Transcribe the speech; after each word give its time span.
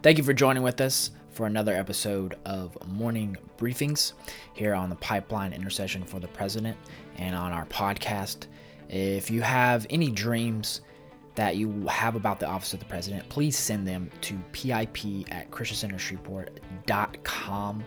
Thank 0.00 0.16
you 0.16 0.22
for 0.22 0.32
joining 0.32 0.62
with 0.62 0.80
us 0.80 1.10
for 1.32 1.48
another 1.48 1.74
episode 1.74 2.36
of 2.44 2.78
Morning 2.86 3.36
Briefings 3.58 4.12
here 4.54 4.72
on 4.72 4.90
the 4.90 4.96
Pipeline 4.96 5.52
Intercession 5.52 6.04
for 6.04 6.20
the 6.20 6.28
President 6.28 6.76
and 7.16 7.34
on 7.34 7.50
our 7.50 7.66
podcast. 7.66 8.46
If 8.88 9.28
you 9.28 9.42
have 9.42 9.88
any 9.90 10.12
dreams 10.12 10.82
that 11.34 11.56
you 11.56 11.84
have 11.88 12.14
about 12.14 12.38
the 12.38 12.46
Office 12.46 12.74
of 12.74 12.78
the 12.78 12.84
President, 12.84 13.28
please 13.28 13.58
send 13.58 13.88
them 13.88 14.08
to 14.20 14.38
pip 14.52 14.70
at 14.70 15.50
christiancentershreveport.com. 15.50 17.84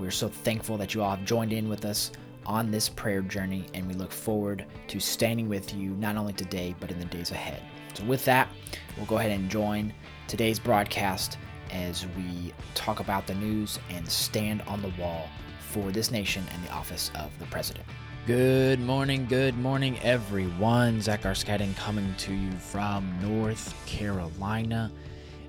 We're 0.00 0.10
so 0.10 0.28
thankful 0.28 0.76
that 0.78 0.94
you 0.94 1.02
all 1.04 1.14
have 1.14 1.24
joined 1.24 1.52
in 1.52 1.68
with 1.68 1.84
us 1.84 2.10
on 2.44 2.72
this 2.72 2.88
prayer 2.88 3.22
journey, 3.22 3.66
and 3.72 3.86
we 3.86 3.94
look 3.94 4.10
forward 4.10 4.66
to 4.88 4.98
standing 4.98 5.48
with 5.48 5.72
you 5.72 5.90
not 5.90 6.16
only 6.16 6.32
today, 6.32 6.74
but 6.80 6.90
in 6.90 6.98
the 6.98 7.04
days 7.04 7.30
ahead. 7.30 7.62
So, 7.94 8.02
with 8.02 8.24
that, 8.24 8.48
we'll 8.96 9.06
go 9.06 9.18
ahead 9.18 9.30
and 9.30 9.48
join 9.48 9.94
today's 10.26 10.58
broadcast 10.58 11.38
as 11.72 12.06
we 12.16 12.52
talk 12.74 13.00
about 13.00 13.26
the 13.26 13.34
news 13.34 13.78
and 13.90 14.08
stand 14.08 14.62
on 14.62 14.80
the 14.82 14.92
wall 14.98 15.28
for 15.58 15.90
this 15.90 16.10
nation 16.10 16.44
and 16.52 16.64
the 16.64 16.70
office 16.72 17.10
of 17.16 17.36
the 17.38 17.46
president. 17.46 17.84
Good 18.26 18.78
morning, 18.78 19.26
good 19.26 19.58
morning, 19.58 19.98
everyone. 20.00 21.00
Zach 21.00 21.22
Arskadden 21.22 21.74
coming 21.76 22.14
to 22.18 22.32
you 22.32 22.52
from 22.52 23.12
North 23.20 23.74
Carolina. 23.86 24.92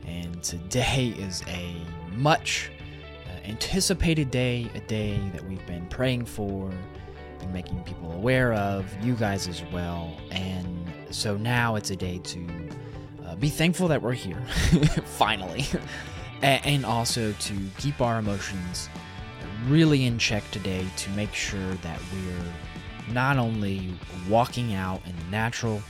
And 0.08 0.42
today 0.42 1.10
is 1.18 1.44
a 1.48 1.76
much 2.16 2.72
uh, 3.28 3.48
anticipated 3.48 4.32
day, 4.32 4.72
a 4.74 4.80
day 4.80 5.20
that 5.34 5.48
we've 5.48 5.66
been 5.68 5.86
praying 5.88 6.26
for 6.26 6.72
and 7.42 7.54
making 7.54 7.84
people 7.84 8.12
aware 8.14 8.54
of, 8.54 8.86
you 9.04 9.14
guys 9.14 9.48
as 9.48 9.64
well. 9.72 10.18
And 10.32 10.88
so 11.12 11.38
now 11.38 11.76
it's 11.76 11.92
a 11.92 11.96
day 11.96 12.18
to 12.20 12.48
uh, 13.34 13.36
be 13.38 13.50
thankful 13.50 13.88
that 13.88 14.02
we're 14.02 14.14
here, 14.14 14.42
finally, 15.06 15.66
and 16.42 16.86
also 16.86 17.32
to 17.34 17.54
keep 17.78 18.00
our 18.00 18.20
emotions 18.20 18.90
really 19.68 20.06
in 20.06 20.18
check 20.18 20.44
today 20.52 20.86
to 20.98 21.10
make 21.12 21.34
sure 21.34 21.74
that 21.76 22.00
we're 22.14 23.14
not 23.14 23.38
only 23.38 23.92
walking 24.30 24.74
out 24.74 25.02
in 25.06 25.16
the 25.16 25.32
natural, 25.32 25.82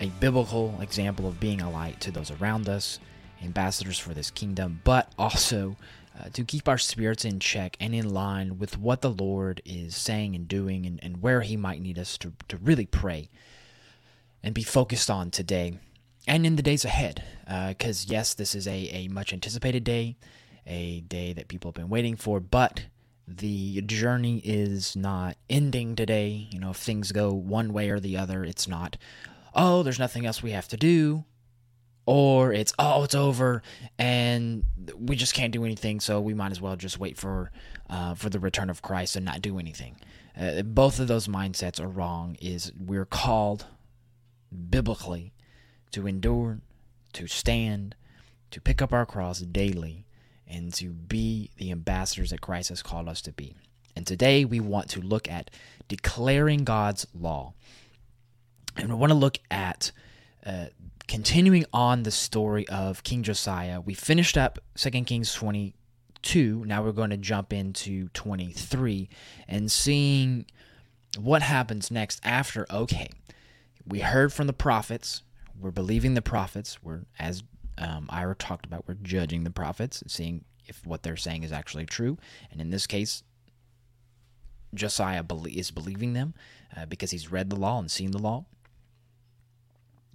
a 0.00 0.08
biblical 0.20 0.76
example 0.80 1.28
of 1.28 1.38
being 1.38 1.60
a 1.60 1.70
light 1.70 2.00
to 2.00 2.10
those 2.10 2.30
around 2.30 2.68
us, 2.68 2.98
ambassadors 3.42 3.98
for 3.98 4.14
this 4.14 4.30
kingdom, 4.30 4.80
but 4.84 5.12
also 5.16 5.76
uh, 6.18 6.28
to 6.32 6.44
keep 6.44 6.68
our 6.68 6.78
spirits 6.78 7.24
in 7.24 7.38
check 7.38 7.76
and 7.78 7.94
in 7.94 8.12
line 8.12 8.58
with 8.58 8.78
what 8.78 9.00
the 9.00 9.10
Lord 9.10 9.62
is 9.64 9.94
saying 9.94 10.34
and 10.34 10.48
doing 10.48 10.86
and, 10.86 10.98
and 11.02 11.22
where 11.22 11.42
He 11.42 11.56
might 11.56 11.80
need 11.80 11.98
us 11.98 12.18
to, 12.18 12.32
to 12.48 12.56
really 12.56 12.86
pray 12.86 13.28
and 14.42 14.54
be 14.54 14.62
focused 14.62 15.10
on 15.10 15.30
today 15.30 15.78
and 16.26 16.46
in 16.46 16.56
the 16.56 16.62
days 16.62 16.84
ahead. 16.84 17.24
Because, 17.46 18.04
uh, 18.04 18.12
yes, 18.12 18.34
this 18.34 18.54
is 18.54 18.66
a, 18.66 18.88
a 18.88 19.08
much 19.08 19.32
anticipated 19.32 19.84
day, 19.84 20.16
a 20.66 21.00
day 21.00 21.32
that 21.32 21.48
people 21.48 21.70
have 21.70 21.76
been 21.76 21.88
waiting 21.88 22.16
for, 22.16 22.40
but 22.40 22.86
the 23.26 23.80
journey 23.82 24.38
is 24.44 24.96
not 24.96 25.36
ending 25.48 25.96
today. 25.96 26.48
You 26.50 26.58
know, 26.58 26.70
if 26.70 26.76
things 26.76 27.12
go 27.12 27.32
one 27.32 27.72
way 27.72 27.90
or 27.90 28.00
the 28.00 28.16
other, 28.16 28.44
it's 28.44 28.66
not, 28.66 28.96
oh, 29.54 29.82
there's 29.82 29.98
nothing 29.98 30.26
else 30.26 30.42
we 30.42 30.52
have 30.52 30.68
to 30.68 30.76
do. 30.76 31.24
Or 32.04 32.52
it's, 32.52 32.72
oh, 32.80 33.04
it's 33.04 33.14
over 33.14 33.62
and 33.96 34.64
we 34.98 35.14
just 35.14 35.34
can't 35.34 35.52
do 35.52 35.64
anything, 35.64 36.00
so 36.00 36.20
we 36.20 36.34
might 36.34 36.50
as 36.50 36.60
well 36.60 36.74
just 36.74 36.98
wait 36.98 37.16
for 37.16 37.52
uh, 37.88 38.14
for 38.14 38.28
the 38.28 38.40
return 38.40 38.70
of 38.70 38.82
Christ 38.82 39.14
and 39.14 39.24
not 39.24 39.40
do 39.40 39.56
anything. 39.60 39.94
Uh, 40.36 40.62
both 40.62 40.98
of 40.98 41.06
those 41.06 41.28
mindsets 41.28 41.80
are 41.80 41.86
wrong. 41.86 42.36
Is 42.40 42.72
we're 42.76 43.04
called 43.04 43.66
biblically 44.52 45.32
to 45.92 46.06
endure, 46.06 46.60
to 47.12 47.26
stand, 47.26 47.94
to 48.50 48.60
pick 48.60 48.82
up 48.82 48.92
our 48.92 49.06
cross 49.06 49.40
daily, 49.40 50.06
and 50.46 50.72
to 50.74 50.90
be 50.90 51.50
the 51.56 51.70
ambassadors 51.70 52.30
that 52.30 52.40
Christ 52.40 52.68
has 52.68 52.82
called 52.82 53.08
us 53.08 53.22
to 53.22 53.32
be. 53.32 53.54
And 53.96 54.06
today 54.06 54.44
we 54.44 54.60
want 54.60 54.90
to 54.90 55.00
look 55.00 55.28
at 55.28 55.50
declaring 55.88 56.64
God's 56.64 57.06
law. 57.14 57.54
And 58.76 58.88
we 58.88 58.94
want 58.94 59.10
to 59.10 59.18
look 59.18 59.38
at 59.50 59.92
uh, 60.44 60.66
continuing 61.06 61.64
on 61.72 62.02
the 62.02 62.10
story 62.10 62.66
of 62.68 63.02
King 63.02 63.22
Josiah. 63.22 63.80
We 63.80 63.94
finished 63.94 64.38
up 64.38 64.58
2 64.76 64.90
Kings 65.04 65.34
22. 65.34 66.64
Now 66.64 66.82
we're 66.82 66.92
going 66.92 67.10
to 67.10 67.16
jump 67.16 67.52
into 67.52 68.08
23 68.08 69.08
and 69.48 69.70
seeing 69.70 70.46
what 71.18 71.42
happens 71.42 71.90
next 71.90 72.20
after, 72.24 72.66
okay, 72.70 73.10
we 73.86 74.00
heard 74.00 74.32
from 74.32 74.46
the 74.46 74.52
prophets. 74.52 75.22
We're 75.60 75.70
believing 75.70 76.14
the 76.14 76.22
prophets. 76.22 76.82
We're, 76.82 77.02
as 77.18 77.42
um, 77.78 78.06
Ira 78.10 78.34
talked 78.34 78.66
about, 78.66 78.84
we're 78.86 78.94
judging 78.94 79.44
the 79.44 79.50
prophets, 79.50 80.02
seeing 80.06 80.44
if 80.66 80.86
what 80.86 81.02
they're 81.02 81.16
saying 81.16 81.42
is 81.42 81.52
actually 81.52 81.86
true. 81.86 82.18
And 82.50 82.60
in 82.60 82.70
this 82.70 82.86
case, 82.86 83.22
Josiah 84.74 85.24
is 85.46 85.70
believing 85.70 86.12
them 86.12 86.34
uh, 86.76 86.86
because 86.86 87.10
he's 87.10 87.30
read 87.30 87.50
the 87.50 87.56
law 87.56 87.78
and 87.78 87.90
seen 87.90 88.10
the 88.10 88.18
law. 88.18 88.46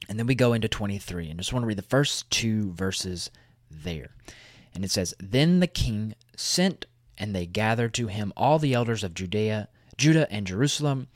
And 0.09 0.17
then 0.17 0.27
we 0.27 0.35
go 0.35 0.53
into 0.53 0.69
23, 0.69 1.29
and 1.29 1.39
just 1.39 1.51
want 1.51 1.63
to 1.63 1.67
read 1.67 1.77
the 1.77 1.83
first 1.83 2.29
two 2.31 2.71
verses 2.73 3.29
there. 3.69 4.11
And 4.73 4.85
it 4.85 4.91
says, 4.91 5.13
Then 5.19 5.59
the 5.59 5.67
king 5.67 6.15
sent, 6.35 6.85
and 7.17 7.35
they 7.35 7.45
gathered 7.45 7.93
to 7.95 8.07
him 8.07 8.31
all 8.37 8.57
the 8.57 8.73
elders 8.73 9.03
of 9.03 9.13
Judea, 9.13 9.67
Judah 9.97 10.31
and 10.31 10.47
Jerusalem, 10.47 11.07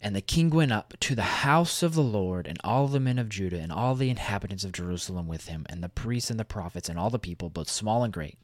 and 0.00 0.14
the 0.14 0.20
king 0.20 0.50
went 0.50 0.72
up 0.72 0.94
to 1.00 1.14
the 1.14 1.22
house 1.22 1.82
of 1.82 1.94
the 1.94 2.02
Lord, 2.02 2.46
and 2.46 2.58
all 2.62 2.86
the 2.86 3.00
men 3.00 3.18
of 3.18 3.28
Judah, 3.28 3.58
and 3.58 3.72
all 3.72 3.94
the 3.94 4.10
inhabitants 4.10 4.64
of 4.64 4.72
Jerusalem 4.72 5.26
with 5.26 5.48
him, 5.48 5.64
and 5.68 5.82
the 5.82 5.88
priests 5.88 6.30
and 6.30 6.38
the 6.38 6.44
prophets, 6.44 6.88
and 6.88 6.98
all 6.98 7.10
the 7.10 7.18
people, 7.18 7.48
both 7.48 7.68
small 7.68 8.04
and 8.04 8.12
great. 8.12 8.38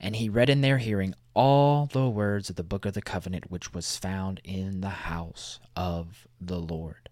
And 0.00 0.16
he 0.16 0.30
read 0.30 0.48
in 0.48 0.62
their 0.62 0.78
hearing 0.78 1.14
all 1.34 1.86
the 1.86 2.08
words 2.08 2.48
of 2.48 2.56
the 2.56 2.64
book 2.64 2.86
of 2.86 2.94
the 2.94 3.02
covenant 3.02 3.50
which 3.50 3.74
was 3.74 3.98
found 3.98 4.40
in 4.42 4.80
the 4.80 4.88
house 4.88 5.60
of 5.76 6.26
the 6.40 6.58
Lord. 6.58 7.10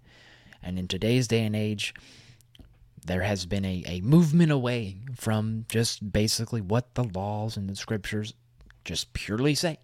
And 0.63 0.79
in 0.79 0.89
today's 0.89 1.29
day 1.29 1.45
and 1.45 1.55
age, 1.55 1.95
there 3.05 3.23
has 3.23 3.47
been 3.47 3.65
a, 3.65 3.85
a 3.87 4.01
movement 4.01 4.51
away 4.51 4.97
from 5.15 5.67
just 5.69 6.13
basically 6.13 6.61
what 6.61 6.95
the 6.95 7.05
laws 7.05 7.57
and 7.57 7.69
the 7.69 7.77
scriptures 7.77 8.35
just 8.85 9.13
purely 9.13 9.55
say. 9.55 9.79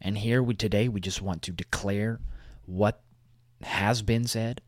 And 0.00 0.18
here 0.18 0.42
we 0.42 0.54
today 0.54 0.88
we 0.88 1.00
just 1.00 1.22
want 1.22 1.42
to 1.42 1.52
declare 1.52 2.20
what 2.66 3.00
has 3.62 4.02
been 4.02 4.26
said 4.26 4.60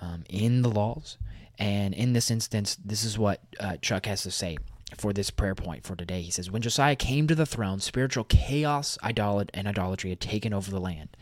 um, 0.00 0.24
in 0.28 0.62
the 0.62 0.70
laws. 0.70 1.18
And 1.58 1.92
in 1.92 2.12
this 2.12 2.30
instance, 2.30 2.76
this 2.76 3.04
is 3.04 3.18
what 3.18 3.40
uh, 3.58 3.76
Chuck 3.78 4.06
has 4.06 4.22
to 4.22 4.30
say 4.30 4.58
for 4.96 5.12
this 5.12 5.30
prayer 5.30 5.54
point 5.54 5.84
for 5.84 5.96
today. 5.96 6.22
He 6.22 6.30
says, 6.30 6.50
When 6.50 6.62
Josiah 6.62 6.96
came 6.96 7.26
to 7.26 7.34
the 7.34 7.46
throne, 7.46 7.80
spiritual 7.80 8.24
chaos, 8.24 8.96
idolat, 9.02 9.50
and 9.52 9.66
idolatry 9.66 10.10
had 10.10 10.20
taken 10.20 10.54
over 10.54 10.70
the 10.70 10.80
land. 10.80 11.16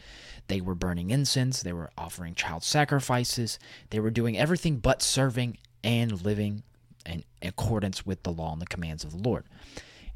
They 0.49 0.61
were 0.61 0.77
burning 0.77 1.11
incense, 1.11 1.63
they 1.63 1.73
were 1.73 1.91
offering 1.99 2.35
child 2.35 2.63
sacrifices, 2.63 3.59
they 3.91 3.99
were 3.99 4.13
doing 4.13 4.39
everything 4.39 4.77
but 4.77 5.03
serving 5.03 5.59
and 5.83 6.25
living 6.25 6.63
in 7.05 7.25
accordance 7.43 8.07
with 8.07 8.23
the 8.23 8.33
law 8.33 8.53
and 8.53 8.63
the 8.63 8.67
commands 8.67 9.03
of 9.03 9.11
the 9.11 9.29
Lord. 9.29 9.45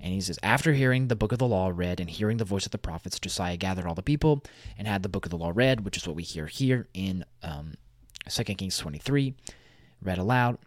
And 0.01 0.13
he 0.13 0.21
says, 0.21 0.39
After 0.43 0.73
hearing 0.73 1.09
the 1.09 1.17
book 1.17 1.33
of 1.33 1.39
the 1.39 1.47
law 1.47 1.71
read 1.75 2.01
and 2.01 2.09
hearing 2.09 2.39
the 2.39 2.45
voice 2.45 2.65
of 2.65 2.73
the 2.73 2.79
prophets, 2.79 3.21
Josiah 3.21 3.57
gathered 3.57 3.87
all 3.87 3.95
the 3.95 4.03
people 4.03 4.43
and 4.79 4.89
had 4.89 5.03
the 5.03 5.09
book 5.09 5.27
of 5.27 5.31
the 5.31 5.37
law 5.37 5.53
read, 5.55 5.85
which 5.85 5.97
is 5.97 6.07
what 6.07 6.17
we 6.17 6.23
hear 6.23 6.47
here 6.47 6.89
in 6.95 7.25
um, 7.43 7.75
2 8.29 8.45
Kings 8.45 8.79
23, 8.79 9.35
read 10.03 10.19
aloud. 10.19 10.59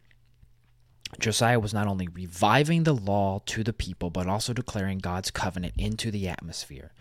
Josiah 1.19 1.59
was 1.59 1.73
not 1.73 1.87
only 1.87 2.07
reviving 2.07 2.83
the 2.83 2.95
law 2.95 3.39
to 3.45 3.63
the 3.63 3.73
people, 3.73 4.09
but 4.09 4.27
also 4.27 4.53
declaring 4.53 4.97
God's 4.97 5.31
covenant 5.31 5.73
into 5.77 6.11
the 6.11 6.27
atmosphere. 6.27 6.91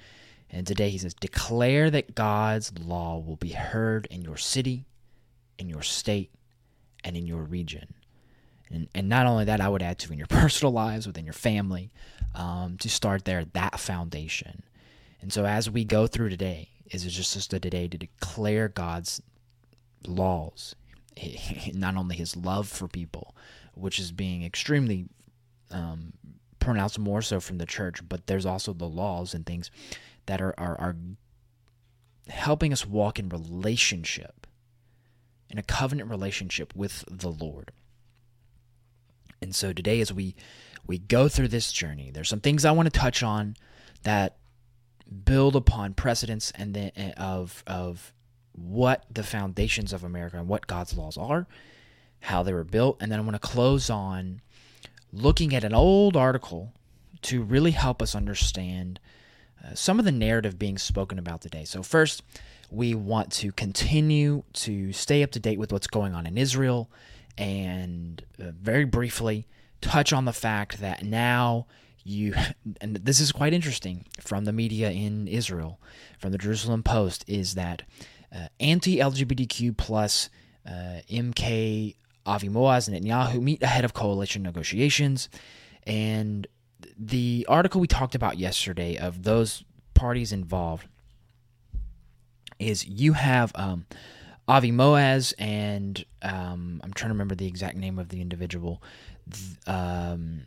And 0.50 0.66
today 0.66 0.90
he 0.90 0.98
says, 0.98 1.14
Declare 1.14 1.90
that 1.90 2.14
God's 2.14 2.78
law 2.78 3.18
will 3.18 3.36
be 3.36 3.50
heard 3.50 4.06
in 4.10 4.22
your 4.22 4.36
city, 4.36 4.84
in 5.58 5.68
your 5.68 5.82
state, 5.82 6.30
and 7.02 7.16
in 7.16 7.26
your 7.26 7.42
region. 7.42 7.94
And, 8.72 8.88
and 8.94 9.08
not 9.08 9.26
only 9.26 9.44
that, 9.44 9.60
I 9.60 9.68
would 9.68 9.82
add 9.82 9.98
to 10.00 10.12
in 10.12 10.18
your 10.18 10.26
personal 10.28 10.72
lives, 10.72 11.06
within 11.06 11.24
your 11.24 11.34
family, 11.34 11.92
um, 12.34 12.78
to 12.78 12.88
start 12.88 13.24
there, 13.24 13.44
that 13.44 13.78
foundation. 13.78 14.62
And 15.20 15.32
so 15.32 15.44
as 15.44 15.70
we 15.70 15.84
go 15.84 16.06
through 16.06 16.30
today, 16.30 16.70
is 16.90 17.04
it 17.04 17.10
just, 17.10 17.34
just 17.34 17.52
a 17.52 17.60
day 17.60 17.86
to 17.86 17.98
declare 17.98 18.68
God's 18.68 19.22
laws, 20.06 20.74
not 21.74 21.96
only 21.96 22.16
his 22.16 22.36
love 22.36 22.68
for 22.68 22.88
people, 22.88 23.36
which 23.74 23.98
is 23.98 24.10
being 24.10 24.42
extremely 24.42 25.06
um, 25.70 26.12
pronounced 26.58 26.98
more 26.98 27.22
so 27.22 27.40
from 27.40 27.58
the 27.58 27.66
church, 27.66 28.06
but 28.08 28.26
there's 28.26 28.46
also 28.46 28.72
the 28.72 28.88
laws 28.88 29.34
and 29.34 29.46
things 29.46 29.70
that 30.26 30.40
are, 30.40 30.54
are, 30.58 30.80
are 30.80 30.96
helping 32.28 32.72
us 32.72 32.86
walk 32.86 33.18
in 33.18 33.28
relationship, 33.28 34.46
in 35.50 35.58
a 35.58 35.62
covenant 35.62 36.10
relationship 36.10 36.74
with 36.74 37.04
the 37.10 37.30
Lord. 37.30 37.72
And 39.42 39.54
so 39.54 39.72
today, 39.72 40.00
as 40.00 40.12
we 40.12 40.34
we 40.86 40.98
go 40.98 41.28
through 41.28 41.48
this 41.48 41.72
journey, 41.72 42.10
there's 42.10 42.28
some 42.28 42.40
things 42.40 42.64
I 42.64 42.72
want 42.72 42.92
to 42.92 42.98
touch 42.98 43.22
on 43.22 43.56
that 44.02 44.36
build 45.24 45.56
upon 45.56 45.94
precedents 45.94 46.52
and 46.54 46.74
the, 46.74 46.98
eh, 46.98 47.12
of 47.16 47.62
of 47.66 48.12
what 48.52 49.04
the 49.10 49.22
foundations 49.22 49.92
of 49.92 50.04
America 50.04 50.38
and 50.38 50.48
what 50.48 50.66
God's 50.66 50.96
laws 50.96 51.16
are, 51.16 51.46
how 52.20 52.42
they 52.42 52.52
were 52.52 52.64
built, 52.64 52.98
and 53.00 53.10
then 53.10 53.18
I 53.18 53.22
want 53.22 53.34
to 53.34 53.48
close 53.48 53.90
on 53.90 54.40
looking 55.12 55.54
at 55.54 55.64
an 55.64 55.74
old 55.74 56.16
article 56.16 56.72
to 57.22 57.42
really 57.42 57.70
help 57.72 58.02
us 58.02 58.14
understand 58.14 58.98
uh, 59.64 59.74
some 59.74 59.98
of 59.98 60.04
the 60.04 60.12
narrative 60.12 60.58
being 60.58 60.78
spoken 60.78 61.18
about 61.18 61.40
today. 61.40 61.64
So, 61.64 61.82
first, 61.82 62.22
we 62.70 62.94
want 62.94 63.30
to 63.32 63.52
continue 63.52 64.42
to 64.54 64.92
stay 64.92 65.22
up 65.22 65.30
to 65.32 65.40
date 65.40 65.58
with 65.58 65.72
what's 65.72 65.86
going 65.86 66.14
on 66.14 66.26
in 66.26 66.38
Israel 66.38 66.90
and 67.38 68.24
uh, 68.40 68.52
very 68.60 68.84
briefly 68.84 69.46
touch 69.80 70.12
on 70.12 70.24
the 70.24 70.32
fact 70.32 70.80
that 70.80 71.04
now 71.04 71.66
you, 72.04 72.34
and 72.80 72.96
this 72.96 73.20
is 73.20 73.32
quite 73.32 73.52
interesting 73.52 74.06
from 74.20 74.44
the 74.44 74.52
media 74.52 74.90
in 74.90 75.28
Israel, 75.28 75.80
from 76.18 76.32
the 76.32 76.38
Jerusalem 76.38 76.82
Post, 76.82 77.24
is 77.26 77.54
that 77.54 77.82
uh, 78.34 78.48
anti 78.60 78.98
LGBTQ 78.98 79.76
plus 79.76 80.30
uh, 80.66 81.00
MK 81.10 81.96
Avi 82.24 82.48
Maoz 82.48 82.88
and 82.88 82.96
Netanyahu 82.96 83.40
meet 83.40 83.62
ahead 83.62 83.84
of 83.84 83.94
coalition 83.94 84.42
negotiations. 84.42 85.28
And 85.84 86.46
the 86.96 87.44
article 87.48 87.80
we 87.80 87.86
talked 87.86 88.14
about 88.14 88.38
yesterday 88.38 88.96
of 88.96 89.24
those 89.24 89.64
parties 89.94 90.32
involved 90.32 90.86
is 92.58 92.86
you 92.86 93.14
have 93.14 93.52
um, 93.54 93.86
Avi 94.48 94.72
Maoz 94.72 95.34
and 95.38 96.04
um, 96.22 96.80
I'm 96.82 96.92
trying 96.92 97.08
to 97.10 97.14
remember 97.14 97.34
the 97.34 97.46
exact 97.46 97.76
name 97.76 97.98
of 97.98 98.08
the 98.08 98.20
individual, 98.20 98.82
um, 99.66 100.42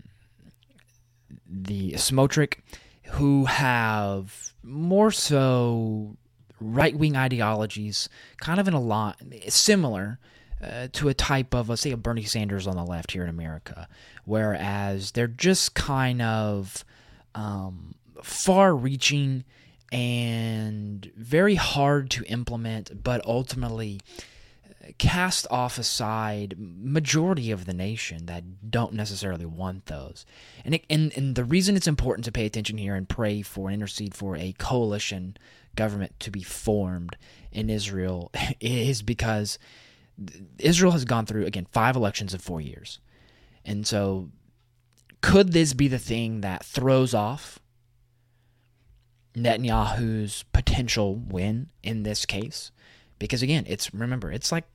the 1.50 1.94
Smotrich, 1.94 2.56
who 3.12 3.46
have 3.46 4.54
more 4.64 5.12
so 5.12 6.18
right 6.60 6.98
wing 6.98 7.16
ideologies, 7.16 8.10
kind 8.40 8.60
of 8.60 8.68
in 8.68 8.74
a 8.74 8.82
lot 8.82 9.22
similar 9.48 10.20
uh, 10.64 10.88
to 10.94 11.10
a 11.10 11.14
type 11.14 11.54
of, 11.54 11.70
let's 11.70 11.82
say, 11.82 11.92
a 11.92 11.98
Bernie 11.98 12.24
Sanders 12.24 12.68
on 12.68 12.76
the 12.76 12.84
left 12.84 13.12
here 13.12 13.24
in 13.24 13.30
America, 13.30 13.88
whereas 14.26 15.12
they're 15.12 15.28
just 15.28 15.76
kind 15.76 16.22
of 16.22 16.84
um, 17.36 17.96
far 18.24 18.76
reaching 18.76 19.44
and 19.96 21.10
very 21.16 21.56
hard 21.56 22.10
to 22.10 22.26
implement, 22.26 23.02
but 23.02 23.26
ultimately 23.26 24.02
uh, 24.66 24.88
cast 24.98 25.48
off 25.50 25.78
aside 25.78 26.56
majority 26.58 27.50
of 27.50 27.66
the 27.66 27.74
nation 27.74 28.26
that 28.26 28.70
don't 28.70 28.92
necessarily 28.92 29.46
want 29.46 29.86
those. 29.86 30.26
And, 30.66 30.76
it, 30.76 30.86
and 30.90 31.16
and 31.16 31.36
the 31.36 31.46
reason 31.46 31.78
it's 31.78 31.88
important 31.88 32.26
to 32.26 32.34
pay 32.34 32.46
attention 32.46 32.78
here 32.78 32.94
and 32.94 33.08
pray 33.08 33.42
for 33.42 33.70
and 33.70 33.76
intercede 33.76 34.14
for 34.14 34.36
a 34.36 34.54
coalition 34.58 35.38
government 35.78 36.20
to 36.20 36.30
be 36.30 36.44
formed 36.44 37.16
in 37.54 37.70
Israel 37.70 38.32
is 38.60 39.02
because 39.02 39.58
Israel 40.60 40.92
has 40.92 41.06
gone 41.06 41.26
through 41.26 41.46
again 41.46 41.68
five 41.72 41.96
elections 41.96 42.34
in 42.34 42.42
4 42.42 42.60
years. 42.60 43.00
And 43.64 43.88
so 43.88 44.30
could 45.22 45.54
this 45.54 45.74
be 45.74 45.88
the 45.88 46.00
thing 46.00 46.42
that 46.42 46.66
throws 46.66 47.14
off 47.14 47.60
Netanyahu's 49.36 50.44
potential 50.54 51.16
win 51.16 51.70
in 51.84 52.04
this 52.04 52.26
case? 52.26 52.72
Because 53.20 53.42
again, 53.42 53.66
it's 53.68 53.94
remember, 53.94 54.32
it's 54.32 54.52
like 54.52 54.66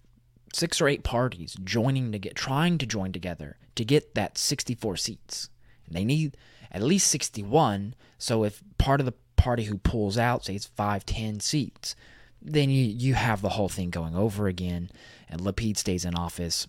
six 0.52 0.80
or 0.80 0.88
eight 0.88 1.04
parties 1.04 1.56
joining 1.62 2.12
to 2.12 2.18
get 2.18 2.34
trying 2.34 2.78
to 2.78 2.86
join 2.86 3.12
together 3.12 3.56
to 3.76 3.84
get 3.84 4.14
that 4.14 4.36
64 4.36 4.96
seats. 4.96 5.48
They 5.90 6.04
need 6.04 6.36
at 6.70 6.82
least 6.82 7.08
61. 7.08 7.94
So 8.18 8.44
if 8.44 8.62
part 8.78 9.00
of 9.00 9.06
the 9.06 9.14
party 9.36 9.64
who 9.64 9.78
pulls 9.78 10.18
out, 10.18 10.44
say 10.44 10.54
it's 10.54 10.66
five, 10.66 11.04
ten 11.06 11.40
seats, 11.40 11.96
then 12.42 12.70
you, 12.70 12.84
you 12.84 13.14
have 13.14 13.42
the 13.42 13.50
whole 13.50 13.68
thing 13.68 13.90
going 13.90 14.14
over 14.14 14.46
again, 14.46 14.90
and 15.28 15.40
Lapid 15.40 15.76
stays 15.76 16.04
in 16.04 16.14
office. 16.14 16.66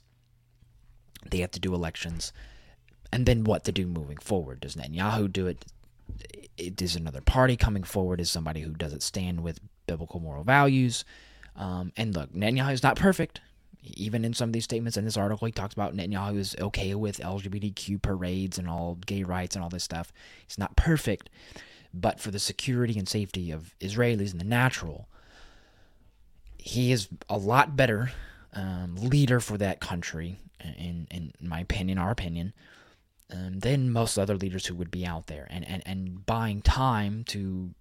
They 1.29 1.39
have 1.39 1.51
to 1.51 1.59
do 1.59 1.73
elections. 1.73 2.33
And 3.13 3.25
then 3.25 3.43
what 3.43 3.63
to 3.65 3.71
do 3.71 3.85
moving 3.85 4.17
forward? 4.17 4.61
Does 4.61 4.75
Netanyahu 4.75 5.31
do 5.31 5.47
it? 5.47 5.65
Is 6.57 6.95
another 6.95 7.21
party 7.21 7.57
coming 7.57 7.83
forward? 7.83 8.21
Is 8.21 8.29
somebody 8.29 8.61
who 8.61 8.71
doesn't 8.71 9.03
stand 9.03 9.41
with 9.41 9.59
biblical 9.87 10.19
moral 10.19 10.43
values? 10.43 11.05
Um, 11.55 11.91
and 11.97 12.13
look, 12.15 12.31
Netanyahu 12.33 12.73
is 12.73 12.83
not 12.83 12.95
perfect. 12.95 13.41
Even 13.83 14.23
in 14.23 14.33
some 14.33 14.49
of 14.49 14.53
these 14.53 14.63
statements 14.63 14.95
in 14.95 15.05
this 15.05 15.17
article, 15.17 15.47
he 15.47 15.51
talks 15.51 15.73
about 15.73 15.95
Netanyahu 15.95 16.37
is 16.37 16.55
okay 16.59 16.93
with 16.93 17.17
LGBTQ 17.17 18.01
parades 18.01 18.59
and 18.59 18.69
all 18.69 18.95
gay 19.05 19.23
rights 19.23 19.55
and 19.55 19.63
all 19.63 19.69
this 19.69 19.83
stuff. 19.83 20.13
He's 20.45 20.59
not 20.59 20.75
perfect, 20.75 21.29
but 21.93 22.19
for 22.19 22.29
the 22.29 22.39
security 22.39 22.99
and 22.99 23.09
safety 23.09 23.51
of 23.51 23.73
Israelis 23.79 24.31
and 24.31 24.39
the 24.39 24.45
natural, 24.45 25.07
he 26.57 26.91
is 26.91 27.07
a 27.27 27.37
lot 27.37 27.75
better 27.75 28.11
um, 28.53 28.95
leader 28.97 29.39
for 29.39 29.57
that 29.57 29.79
country, 29.79 30.37
in, 30.77 31.07
in 31.09 31.33
my 31.41 31.61
opinion, 31.61 31.97
our 31.97 32.11
opinion, 32.11 32.53
um, 33.31 33.59
than 33.59 33.91
most 33.91 34.17
other 34.17 34.35
leaders 34.35 34.65
who 34.65 34.75
would 34.75 34.91
be 34.91 35.05
out 35.05 35.27
there. 35.27 35.47
And, 35.49 35.67
and, 35.67 35.83
and 35.85 36.25
buying 36.25 36.61
time 36.61 37.23
to 37.25 37.73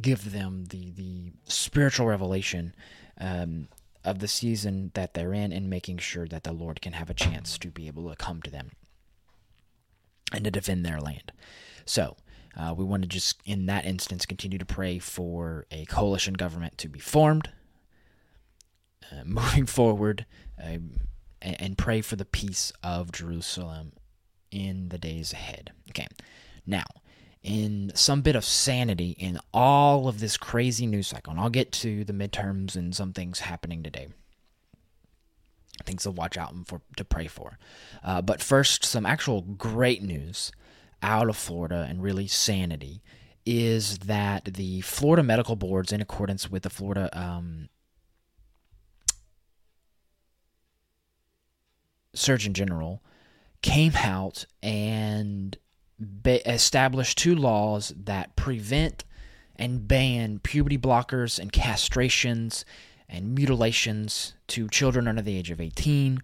give 0.00 0.32
them 0.32 0.66
the, 0.66 0.90
the 0.90 1.32
spiritual 1.44 2.06
revelation 2.06 2.74
um, 3.18 3.68
of 4.04 4.18
the 4.18 4.28
season 4.28 4.90
that 4.94 5.14
they're 5.14 5.32
in 5.32 5.52
and 5.52 5.70
making 5.70 5.98
sure 5.98 6.26
that 6.28 6.44
the 6.44 6.52
Lord 6.52 6.82
can 6.82 6.92
have 6.92 7.10
a 7.10 7.14
chance 7.14 7.56
to 7.58 7.68
be 7.68 7.86
able 7.86 8.10
to 8.10 8.16
come 8.16 8.42
to 8.42 8.50
them 8.50 8.72
and 10.32 10.44
to 10.44 10.50
defend 10.50 10.84
their 10.84 11.00
land. 11.00 11.32
So, 11.84 12.16
uh, 12.56 12.72
we 12.76 12.84
want 12.84 13.02
to 13.02 13.08
just, 13.08 13.40
in 13.44 13.66
that 13.66 13.84
instance, 13.84 14.26
continue 14.26 14.58
to 14.58 14.64
pray 14.64 15.00
for 15.00 15.66
a 15.72 15.86
coalition 15.86 16.34
government 16.34 16.78
to 16.78 16.88
be 16.88 17.00
formed 17.00 17.50
uh, 19.10 19.22
moving 19.24 19.66
forward 19.66 20.26
uh, 20.62 20.78
and, 21.42 21.60
and 21.60 21.78
pray 21.78 22.00
for 22.00 22.16
the 22.16 22.24
peace 22.24 22.72
of 22.82 23.12
Jerusalem 23.12 23.92
in 24.54 24.88
the 24.88 24.98
days 24.98 25.32
ahead. 25.32 25.72
Okay, 25.90 26.06
now, 26.66 26.84
in 27.42 27.92
some 27.94 28.22
bit 28.22 28.36
of 28.36 28.44
sanity 28.44 29.10
in 29.18 29.38
all 29.52 30.08
of 30.08 30.20
this 30.20 30.36
crazy 30.36 30.86
news 30.86 31.08
cycle, 31.08 31.32
and 31.32 31.40
I'll 31.40 31.50
get 31.50 31.72
to 31.72 32.04
the 32.04 32.12
midterms 32.12 32.76
and 32.76 32.94
some 32.94 33.12
things 33.12 33.40
happening 33.40 33.82
today 33.82 34.08
things 35.84 36.04
to 36.04 36.10
watch 36.10 36.36
out 36.36 36.54
for 36.66 36.80
to 36.96 37.04
pray 37.04 37.26
for. 37.26 37.58
Uh, 38.04 38.22
but 38.22 38.40
first, 38.40 38.84
some 38.84 39.04
actual 39.04 39.40
great 39.42 40.02
news 40.02 40.52
out 41.02 41.28
of 41.28 41.36
Florida 41.36 41.86
and 41.88 42.02
really 42.02 42.26
sanity 42.26 43.02
is 43.44 43.98
that 43.98 44.44
the 44.44 44.80
Florida 44.82 45.22
medical 45.22 45.56
boards, 45.56 45.92
in 45.92 46.00
accordance 46.00 46.50
with 46.50 46.62
the 46.62 46.70
Florida 46.70 47.10
um, 47.12 47.68
Surgeon 52.14 52.54
General, 52.54 53.02
came 53.64 53.96
out 53.96 54.44
and 54.62 55.56
established 56.26 57.16
two 57.16 57.34
laws 57.34 57.94
that 57.96 58.36
prevent 58.36 59.04
and 59.56 59.88
ban 59.88 60.38
puberty 60.38 60.76
blockers 60.76 61.38
and 61.38 61.50
castrations 61.50 62.64
and 63.08 63.34
mutilations 63.34 64.34
to 64.48 64.68
children 64.68 65.08
under 65.08 65.22
the 65.22 65.38
age 65.38 65.50
of 65.50 65.62
18 65.62 66.22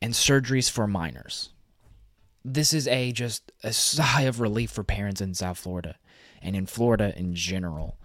and 0.00 0.14
surgeries 0.14 0.70
for 0.70 0.86
minors. 0.86 1.50
This 2.44 2.72
is 2.72 2.86
a 2.86 3.10
just 3.10 3.50
a 3.64 3.72
sigh 3.72 4.22
of 4.22 4.40
relief 4.40 4.70
for 4.70 4.84
parents 4.84 5.20
in 5.20 5.34
South 5.34 5.58
Florida 5.58 5.96
and 6.40 6.54
in 6.54 6.66
Florida 6.66 7.12
in 7.16 7.34
general, 7.34 7.96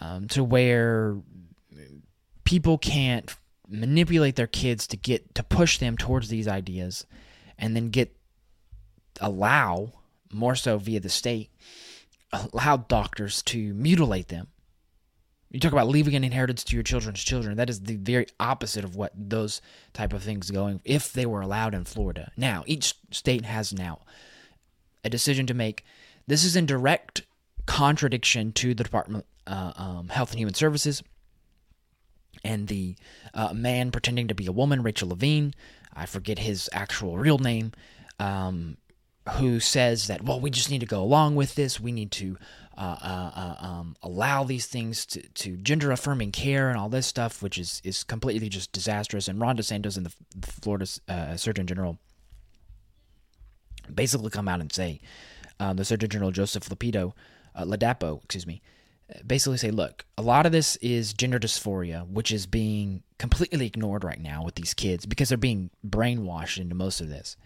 um, 0.00 0.26
to 0.28 0.42
where 0.42 1.16
people 2.42 2.76
can't 2.76 3.32
manipulate 3.68 4.34
their 4.34 4.48
kids 4.48 4.88
to 4.88 4.96
get 4.96 5.32
to 5.36 5.44
push 5.44 5.78
them 5.78 5.96
towards 5.96 6.28
these 6.28 6.48
ideas, 6.48 7.06
and 7.58 7.76
then 7.76 7.88
get 7.88 8.16
allow 9.20 9.92
more 10.32 10.54
so 10.54 10.78
via 10.78 11.00
the 11.00 11.08
state 11.08 11.50
allow 12.32 12.76
doctors 12.76 13.42
to 13.42 13.74
mutilate 13.74 14.28
them 14.28 14.48
you 15.52 15.60
talk 15.60 15.72
about 15.72 15.88
leaving 15.88 16.14
an 16.14 16.24
inheritance 16.24 16.64
to 16.64 16.76
your 16.76 16.82
children's 16.82 17.22
children. 17.22 17.58
That 17.58 17.68
is 17.68 17.80
the 17.80 17.96
very 17.96 18.26
opposite 18.40 18.84
of 18.84 18.96
what 18.96 19.12
those 19.14 19.60
type 19.92 20.14
of 20.14 20.22
things 20.22 20.50
going 20.50 20.80
if 20.82 21.12
they 21.12 21.26
were 21.26 21.42
allowed 21.42 21.74
in 21.74 21.84
Florida. 21.84 22.32
Now, 22.38 22.64
each 22.66 22.94
state 23.10 23.44
has 23.44 23.72
now 23.72 24.00
a 25.04 25.10
decision 25.10 25.46
to 25.48 25.54
make. 25.54 25.84
This 26.26 26.44
is 26.44 26.56
in 26.56 26.64
direct 26.64 27.22
contradiction 27.66 28.52
to 28.52 28.72
the 28.72 28.82
Department 28.82 29.26
uh, 29.46 29.72
um, 29.76 30.08
Health 30.08 30.30
and 30.30 30.38
Human 30.38 30.54
Services 30.54 31.02
and 32.42 32.68
the 32.68 32.96
uh, 33.34 33.52
man 33.52 33.90
pretending 33.90 34.28
to 34.28 34.34
be 34.34 34.46
a 34.46 34.52
woman, 34.52 34.82
Rachel 34.82 35.10
Levine. 35.10 35.52
I 35.94 36.06
forget 36.06 36.38
his 36.38 36.68
actual 36.72 37.18
real 37.18 37.38
name. 37.38 37.72
Um, 38.18 38.76
who 39.34 39.60
says 39.60 40.08
that 40.08 40.22
well 40.22 40.40
we 40.40 40.50
just 40.50 40.70
need 40.70 40.80
to 40.80 40.86
go 40.86 41.00
along 41.00 41.36
with 41.36 41.54
this 41.54 41.78
we 41.78 41.92
need 41.92 42.10
to 42.10 42.36
uh, 42.76 42.96
uh, 43.02 43.30
uh, 43.36 43.66
um, 43.66 43.96
allow 44.02 44.42
these 44.42 44.66
things 44.66 45.06
to, 45.06 45.22
to 45.28 45.56
gender 45.58 45.92
affirming 45.92 46.32
care 46.32 46.70
and 46.70 46.78
all 46.78 46.88
this 46.88 47.06
stuff 47.06 47.42
which 47.42 47.56
is 47.56 47.80
is 47.84 48.02
completely 48.02 48.48
just 48.48 48.72
disastrous 48.72 49.28
and 49.28 49.40
Ron 49.40 49.56
DeSantis 49.56 49.96
and 49.96 50.06
the 50.06 50.12
Florida 50.46 50.86
uh, 51.08 51.36
Surgeon 51.36 51.66
General 51.66 51.98
basically 53.92 54.30
come 54.30 54.48
out 54.48 54.60
and 54.60 54.72
say 54.72 55.00
uh, 55.60 55.72
the 55.72 55.84
Surgeon 55.84 56.10
General 56.10 56.32
Joseph 56.32 56.68
Lapido 56.68 57.12
uh, 57.54 57.64
Ladapo 57.64 58.24
excuse 58.24 58.46
me 58.46 58.60
basically 59.24 59.58
say 59.58 59.70
look 59.70 60.04
a 60.18 60.22
lot 60.22 60.46
of 60.46 60.52
this 60.52 60.76
is 60.76 61.12
gender 61.12 61.38
dysphoria 61.38 62.08
which 62.08 62.32
is 62.32 62.46
being 62.46 63.04
completely 63.22 63.66
ignored 63.66 64.02
right 64.02 64.20
now 64.20 64.42
with 64.42 64.56
these 64.56 64.74
kids 64.74 65.06
because 65.06 65.28
they're 65.28 65.38
being 65.38 65.70
brainwashed 65.86 66.58
into 66.58 66.74
most 66.74 67.00
of 67.00 67.08
this 67.08 67.36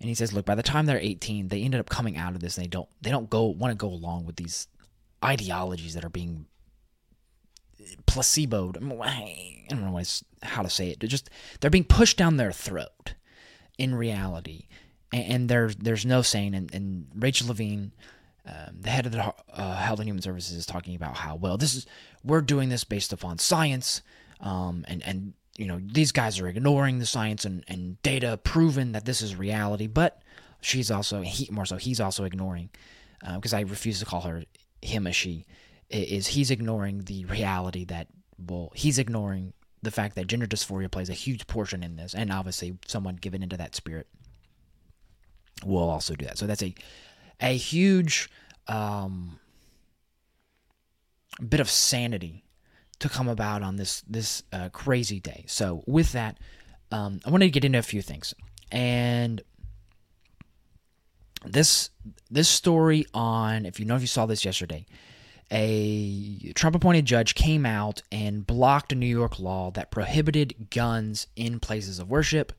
And 0.00 0.08
he 0.08 0.16
says, 0.16 0.32
look, 0.32 0.44
by 0.44 0.56
the 0.56 0.64
time 0.64 0.86
they're 0.86 0.98
18, 0.98 1.46
they 1.46 1.62
ended 1.62 1.78
up 1.78 1.88
coming 1.88 2.16
out 2.16 2.34
of 2.34 2.40
this 2.40 2.58
and 2.58 2.64
they 2.64 2.68
don't 2.68 2.88
they 3.00 3.10
don't 3.10 3.30
go 3.30 3.44
want 3.44 3.70
to 3.70 3.76
go 3.76 3.88
along 3.88 4.26
with 4.26 4.34
these 4.34 4.66
ideologies 5.24 5.94
that 5.94 6.04
are 6.04 6.10
being 6.10 6.46
placeboed. 8.06 8.76
I 9.00 9.64
don't 9.68 9.84
know 9.84 10.02
how 10.42 10.62
to 10.62 10.70
say 10.70 10.90
it. 10.90 10.98
They're 10.98 11.08
just 11.08 11.30
they're 11.60 11.70
being 11.70 11.84
pushed 11.84 12.16
down 12.16 12.36
their 12.36 12.52
throat 12.52 13.14
in 13.78 13.94
reality, 13.94 14.66
and, 15.12 15.32
and 15.32 15.48
there's 15.48 15.76
there's 15.76 16.04
no 16.04 16.22
saying. 16.22 16.54
And, 16.54 16.74
and 16.74 17.06
Rachel 17.14 17.46
Levine, 17.46 17.92
um, 18.44 18.80
the 18.80 18.90
head 18.90 19.06
of 19.06 19.12
the 19.12 19.34
uh, 19.52 19.76
Health 19.76 20.00
and 20.00 20.08
Human 20.08 20.22
Services, 20.22 20.56
is 20.56 20.66
talking 20.66 20.96
about 20.96 21.16
how 21.18 21.36
well 21.36 21.56
this 21.56 21.74
is 21.74 21.86
we're 22.24 22.40
doing 22.40 22.70
this 22.70 22.84
based 22.84 23.12
upon 23.12 23.38
science, 23.38 24.02
um, 24.40 24.84
and 24.88 25.02
and 25.04 25.32
you 25.56 25.66
know 25.66 25.80
these 25.82 26.12
guys 26.12 26.40
are 26.40 26.48
ignoring 26.48 26.98
the 26.98 27.06
science 27.06 27.44
and, 27.44 27.64
and 27.68 28.00
data 28.02 28.38
proven 28.42 28.92
that 28.92 29.04
this 29.04 29.22
is 29.22 29.36
reality, 29.36 29.86
but 29.86 30.22
she's 30.60 30.90
also 30.90 31.22
he 31.22 31.48
more 31.50 31.66
so 31.66 31.76
he's 31.76 32.00
also 32.00 32.24
ignoring 32.24 32.70
because 33.34 33.54
uh, 33.54 33.58
I 33.58 33.60
refuse 33.60 33.98
to 34.00 34.04
call 34.04 34.22
her 34.22 34.44
him 34.82 35.06
a 35.06 35.12
she 35.12 35.46
is 35.88 36.28
he's 36.28 36.50
ignoring 36.50 37.04
the 37.04 37.24
reality 37.26 37.84
that 37.84 38.08
well 38.38 38.72
he's 38.74 38.98
ignoring 38.98 39.52
the 39.82 39.90
fact 39.90 40.16
that 40.16 40.26
gender 40.26 40.46
dysphoria 40.46 40.90
plays 40.90 41.08
a 41.08 41.14
huge 41.14 41.46
portion 41.46 41.82
in 41.82 41.96
this 41.96 42.14
and 42.14 42.32
obviously 42.32 42.76
someone 42.86 43.16
given 43.16 43.42
into 43.42 43.56
that 43.56 43.74
spirit 43.74 44.06
will 45.64 45.88
also 45.88 46.14
do 46.14 46.26
that. 46.26 46.38
So 46.38 46.46
that's 46.46 46.62
a 46.62 46.74
a 47.40 47.56
huge 47.56 48.30
um, 48.66 49.38
bit 51.46 51.60
of 51.60 51.70
sanity 51.70 52.44
to 52.98 53.08
come 53.08 53.28
about 53.28 53.62
on 53.62 53.76
this 53.76 54.02
this 54.02 54.42
uh, 54.52 54.68
crazy 54.70 55.20
day 55.20 55.44
so 55.46 55.82
with 55.86 56.12
that 56.12 56.38
um, 56.90 57.20
i 57.24 57.30
wanted 57.30 57.46
to 57.46 57.50
get 57.50 57.64
into 57.64 57.78
a 57.78 57.82
few 57.82 58.02
things 58.02 58.34
and 58.72 59.42
this 61.44 61.90
this 62.30 62.48
story 62.48 63.06
on 63.14 63.66
if 63.66 63.78
you 63.78 63.86
know 63.86 63.96
if 63.96 64.00
you 64.00 64.06
saw 64.06 64.26
this 64.26 64.44
yesterday 64.44 64.84
a 65.50 66.52
Trump 66.54 66.74
appointed 66.74 67.04
judge 67.04 67.34
came 67.34 67.64
out 67.64 68.02
and 68.10 68.46
blocked 68.46 68.92
a 68.92 68.96
New 68.96 69.06
York 69.06 69.38
law 69.38 69.70
that 69.72 69.90
prohibited 69.90 70.70
guns 70.70 71.28
in 71.36 71.60
places 71.60 71.98
of 71.98 72.10
worship, 72.10 72.52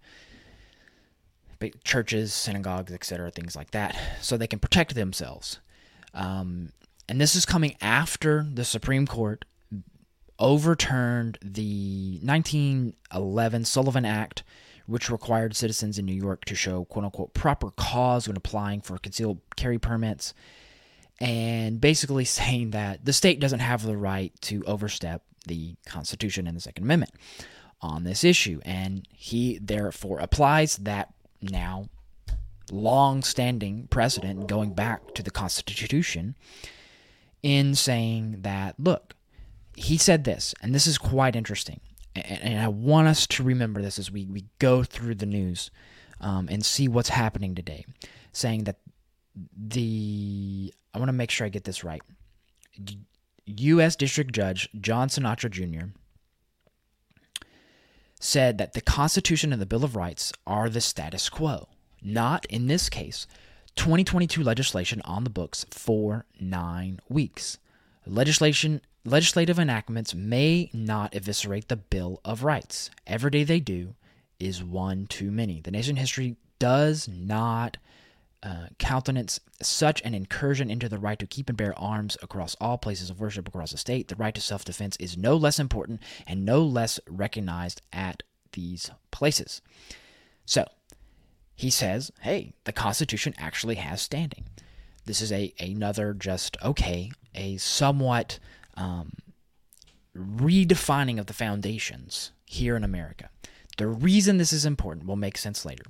churches, 1.83 2.33
synagogues, 2.33 2.93
etc., 2.93 3.31
things 3.31 3.55
like 3.55 3.71
that, 3.71 3.97
so 4.21 4.37
they 4.37 4.47
can 4.47 4.59
protect 4.59 4.95
themselves. 4.95 5.59
Um, 6.13 6.71
and 7.09 7.19
this 7.19 7.35
is 7.35 7.45
coming 7.45 7.75
after 7.81 8.47
the 8.51 8.63
Supreme 8.63 9.05
Court 9.05 9.43
overturned 10.39 11.37
the 11.41 12.19
1911 12.23 13.65
Sullivan 13.65 14.05
Act, 14.05 14.43
which 14.85 15.09
required 15.09 15.55
citizens 15.55 15.97
in 15.97 16.05
New 16.05 16.13
York 16.13 16.45
to 16.45 16.55
show 16.55 16.85
quote 16.85 17.05
unquote 17.05 17.33
proper 17.33 17.71
cause 17.71 18.27
when 18.27 18.37
applying 18.37 18.81
for 18.81 18.97
concealed 18.97 19.39
carry 19.55 19.77
permits 19.77 20.33
and 21.19 21.81
basically 21.81 22.25
saying 22.39 22.71
that 22.71 23.03
the 23.05 23.13
state 23.13 23.39
doesn't 23.39 23.59
have 23.59 23.83
the 23.83 23.97
right 23.97 24.33
to 24.41 24.63
overstep 24.65 25.23
the 25.47 25.75
Constitution 25.85 26.47
and 26.47 26.55
the 26.55 26.61
Second 26.61 26.83
Amendment 26.83 27.13
on 27.81 28.03
this 28.03 28.23
issue. 28.23 28.59
And 28.65 29.07
he 29.13 29.59
therefore 29.59 30.19
applies 30.19 30.77
that 30.77 31.13
now 31.41 31.89
long 32.71 33.23
standing 33.23 33.87
precedent 33.89 34.47
going 34.47 34.73
back 34.73 35.13
to 35.15 35.23
the 35.23 35.31
Constitution 35.31 36.35
in 37.41 37.75
saying 37.75 38.39
that, 38.41 38.75
look, 38.77 39.13
he 39.77 39.97
said 39.97 40.23
this, 40.23 40.55
and 40.61 40.73
this 40.73 40.87
is 40.87 40.97
quite 40.97 41.35
interesting. 41.35 41.79
And, 42.15 42.59
I 42.59 42.67
want 42.67 43.07
us 43.07 43.27
to 43.27 43.43
remember 43.43 43.79
this 43.79 43.99
as 43.99 44.11
we, 44.11 44.25
we 44.25 44.45
go 44.57 44.83
through 44.83 45.15
the 45.15 45.27
news 45.27 45.69
um, 46.19 46.47
and 46.51 46.65
see 46.65 46.87
what's 46.87 47.09
happening 47.09 47.53
today, 47.53 47.85
saying 48.31 48.63
that 48.63 48.77
the 49.55 50.73
I 50.93 50.97
want 50.97 51.09
to 51.09 51.13
make 51.13 51.29
sure 51.29 51.45
I 51.45 51.49
get 51.49 51.63
this 51.63 51.83
right. 51.83 52.01
U.S. 53.45 53.95
District 53.95 54.33
Judge 54.33 54.67
John 54.81 55.09
Sinatra 55.09 55.51
Jr. 55.51 55.91
said 58.19 58.57
that 58.57 58.73
the 58.73 58.81
Constitution 58.81 59.53
and 59.53 59.61
the 59.61 59.67
Bill 59.67 59.83
of 59.83 59.95
Rights 59.95 60.33
are 60.47 60.69
the 60.69 60.81
status 60.81 61.29
quo, 61.29 61.67
not, 62.01 62.47
in 62.47 62.65
this 62.65 62.89
case, 62.89 63.27
2022 63.75 64.41
legislation 64.41 65.03
on 65.05 65.23
the 65.23 65.29
books 65.29 65.67
for 65.69 66.25
nine 66.39 66.99
weeks. 67.09 67.59
Legislation, 68.07 68.81
legislative 69.07 69.57
enactments 69.57 70.13
may 70.13 70.69
not 70.73 71.15
eviscerate 71.15 71.69
the 71.69 71.77
Bill 71.77 72.19
of 72.25 72.43
Rights. 72.43 72.89
Every 73.05 73.31
day 73.31 73.43
they 73.43 73.61
do 73.61 73.95
is 74.39 74.63
one 74.63 75.07
too 75.07 75.31
many. 75.31 75.61
The 75.61 75.71
nation 75.71 75.95
history 75.95 76.35
does 76.59 77.07
not 77.07 77.77
uh, 78.43 78.67
countenance 78.77 79.39
such 79.61 80.01
an 80.03 80.13
incursion 80.13 80.69
into 80.69 80.89
the 80.89 80.99
right 80.99 81.17
to 81.19 81.25
keep 81.25 81.47
and 81.49 81.57
bear 81.57 81.77
arms 81.79 82.17
across 82.21 82.55
all 82.59 82.77
places 82.77 83.09
of 83.09 83.19
worship 83.19 83.47
across 83.47 83.71
the 83.71 83.77
state, 83.77 84.09
the 84.09 84.15
right 84.15 84.35
to 84.35 84.41
self 84.41 84.65
defense 84.65 84.97
is 84.97 85.17
no 85.17 85.35
less 85.35 85.57
important 85.57 86.01
and 86.27 86.45
no 86.45 86.61
less 86.61 86.99
recognized 87.09 87.81
at 87.93 88.23
these 88.51 88.91
places. 89.11 89.61
So, 90.45 90.65
he 91.55 91.69
says, 91.69 92.11
hey, 92.21 92.53
the 92.65 92.71
Constitution 92.73 93.33
actually 93.37 93.75
has 93.75 94.01
standing. 94.01 94.45
This 95.05 95.21
is 95.21 95.31
a 95.31 95.53
another 95.59 96.13
just 96.13 96.57
okay, 96.61 97.11
a 97.33 97.57
somewhat 97.57 98.39
um, 98.77 99.11
redefining 100.15 101.19
of 101.19 101.25
the 101.25 101.33
foundations 101.33 102.31
here 102.45 102.75
in 102.75 102.83
America. 102.83 103.29
The 103.77 103.87
reason 103.87 104.37
this 104.37 104.53
is 104.53 104.65
important 104.65 105.05
will 105.05 105.15
make 105.15 105.37
sense 105.37 105.65
later. 105.65 105.83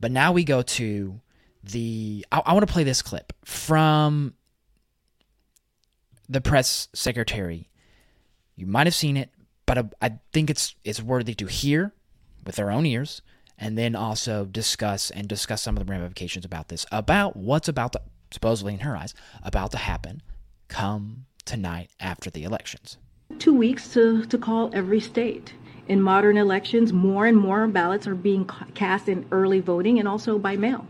But 0.00 0.10
now 0.10 0.32
we 0.32 0.44
go 0.44 0.62
to 0.62 1.20
the 1.62 2.26
I, 2.30 2.42
I 2.46 2.52
want 2.52 2.66
to 2.66 2.72
play 2.72 2.84
this 2.84 3.02
clip 3.02 3.32
from 3.44 4.34
the 6.28 6.40
press 6.40 6.88
secretary. 6.92 7.68
You 8.56 8.66
might 8.66 8.86
have 8.86 8.94
seen 8.94 9.16
it, 9.16 9.30
but 9.66 9.78
I, 9.78 9.84
I 10.02 10.18
think 10.32 10.50
it's 10.50 10.74
it's 10.84 11.02
worthy 11.02 11.34
to 11.34 11.46
hear 11.46 11.92
with 12.44 12.58
our 12.58 12.70
own 12.70 12.86
ears 12.86 13.22
and 13.58 13.76
then 13.76 13.96
also 13.96 14.44
discuss 14.44 15.10
and 15.10 15.26
discuss 15.26 15.62
some 15.62 15.76
of 15.76 15.84
the 15.84 15.90
ramifications 15.90 16.44
about 16.44 16.68
this, 16.68 16.86
about 16.92 17.36
what's 17.36 17.68
about 17.68 17.92
to 17.92 18.00
supposedly 18.30 18.74
in 18.74 18.80
her 18.80 18.96
eyes 18.96 19.14
about 19.42 19.70
to 19.70 19.78
happen 19.78 20.22
come 20.68 21.24
tonight 21.48 21.90
after 21.98 22.28
the 22.30 22.44
elections. 22.44 22.98
Two 23.38 23.54
weeks 23.54 23.92
to, 23.94 24.26
to 24.26 24.36
call 24.36 24.70
every 24.74 25.00
state. 25.00 25.54
In 25.88 26.02
modern 26.02 26.36
elections, 26.36 26.92
more 26.92 27.24
and 27.24 27.38
more 27.38 27.66
ballots 27.66 28.06
are 28.06 28.14
being 28.14 28.44
cast 28.74 29.08
in 29.08 29.24
early 29.32 29.58
voting 29.58 29.98
and 29.98 30.06
also 30.06 30.38
by 30.38 30.56
mail. 30.56 30.86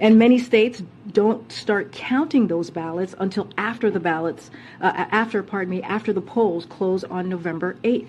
And 0.00 0.18
many 0.18 0.38
states 0.38 0.82
don't 1.12 1.52
start 1.52 1.92
counting 1.92 2.48
those 2.48 2.70
ballots 2.70 3.14
until 3.18 3.48
after 3.56 3.88
the 3.90 4.00
ballots, 4.00 4.50
uh, 4.80 5.06
after, 5.12 5.44
pardon 5.44 5.70
me, 5.70 5.82
after 5.82 6.12
the 6.12 6.20
polls 6.20 6.66
close 6.66 7.04
on 7.04 7.28
November 7.28 7.76
8th. 7.84 8.08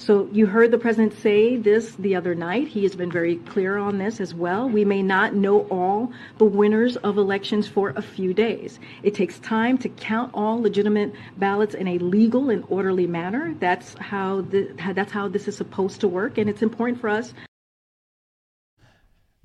So 0.00 0.30
you 0.32 0.46
heard 0.46 0.70
the 0.70 0.78
president 0.78 1.12
say 1.12 1.58
this 1.58 1.94
the 1.96 2.16
other 2.16 2.34
night. 2.34 2.66
He 2.68 2.84
has 2.84 2.96
been 2.96 3.12
very 3.12 3.36
clear 3.36 3.76
on 3.76 3.98
this 3.98 4.18
as 4.18 4.34
well. 4.34 4.66
We 4.66 4.82
may 4.82 5.02
not 5.02 5.34
know 5.34 5.68
all 5.68 6.10
the 6.38 6.46
winners 6.46 6.96
of 6.96 7.18
elections 7.18 7.68
for 7.68 7.90
a 7.90 8.00
few 8.00 8.32
days. 8.32 8.80
It 9.02 9.14
takes 9.14 9.38
time 9.40 9.76
to 9.76 9.90
count 9.90 10.30
all 10.32 10.58
legitimate 10.62 11.12
ballots 11.36 11.74
in 11.74 11.86
a 11.86 11.98
legal 11.98 12.48
and 12.48 12.64
orderly 12.70 13.06
manner. 13.06 13.54
That's 13.60 13.92
how 13.98 14.40
the, 14.40 14.74
that's 14.94 15.12
how 15.12 15.28
this 15.28 15.46
is 15.46 15.58
supposed 15.58 16.00
to 16.00 16.08
work, 16.08 16.38
and 16.38 16.48
it's 16.48 16.62
important 16.62 16.98
for 16.98 17.10
us. 17.10 17.34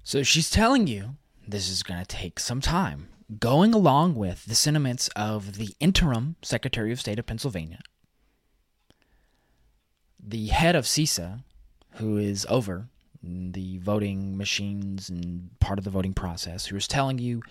So 0.04 0.24
she's 0.24 0.50
telling 0.50 0.88
you 0.88 1.18
this 1.46 1.70
is 1.70 1.84
going 1.84 2.00
to 2.00 2.08
take 2.08 2.40
some 2.40 2.62
time, 2.62 3.10
going 3.40 3.74
along 3.74 4.16
with 4.16 4.46
the 4.46 4.56
sentiments 4.56 5.10
of 5.18 5.58
the 5.58 5.76
interim 5.82 6.38
Secretary 6.42 6.94
of 6.94 7.02
State 7.02 7.20
of 7.20 7.26
Pennsylvania, 7.26 7.82
the 10.28 10.48
head 10.48 10.76
of 10.76 10.86
CISA, 10.86 11.44
who 11.96 12.18
is 12.18 12.46
over 12.50 12.88
the 13.22 13.78
voting 13.80 14.38
machines 14.38 15.10
and 15.10 15.50
part 15.60 15.80
of 15.80 15.86
the 15.86 15.92
voting 15.92 16.14
process, 16.14 16.66
who 16.68 16.76
is 16.76 16.88
telling 16.88 17.18
you 17.18 17.42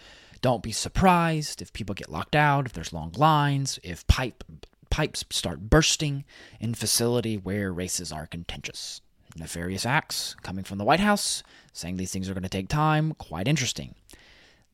don't 0.40 0.62
be 0.62 0.72
surprised 0.72 1.62
if 1.62 1.72
people 1.72 1.94
get 1.94 2.10
locked 2.10 2.36
out, 2.36 2.66
if 2.66 2.72
there's 2.72 2.92
long 2.92 3.12
lines, 3.16 3.78
if 3.82 4.06
pipe 4.06 4.44
pipes 4.90 5.24
start 5.30 5.68
bursting 5.70 6.24
in 6.60 6.72
facility 6.74 7.36
where 7.36 7.72
races 7.72 8.12
are 8.12 8.26
contentious 8.26 9.00
nefarious 9.36 9.84
acts 9.84 10.36
coming 10.42 10.64
from 10.64 10.78
the 10.78 10.84
White 10.84 11.00
House, 11.00 11.42
saying 11.72 11.96
these 11.96 12.12
things 12.12 12.28
are 12.28 12.34
going 12.34 12.44
to 12.44 12.48
take 12.48 12.68
time. 12.68 13.14
Quite 13.14 13.48
interesting. 13.48 13.94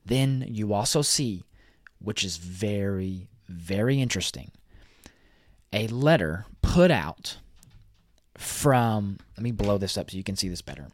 Then 0.05 0.45
you 0.47 0.73
also 0.73 1.03
see, 1.03 1.45
which 1.99 2.25
is 2.25 2.37
very, 2.37 3.29
very 3.49 4.01
interesting, 4.01 4.51
a 5.73 5.87
letter 5.89 6.47
put 6.63 6.91
out 6.91 7.39
from, 8.41 9.19
let 9.37 9.43
me 9.43 9.53
blow 9.53 9.77
this 9.77 9.99
up 9.99 10.11
so 10.11 10.17
you 10.17 10.25
can 10.25 10.35
see 10.35 10.49
this 10.49 10.63
better, 10.63 10.89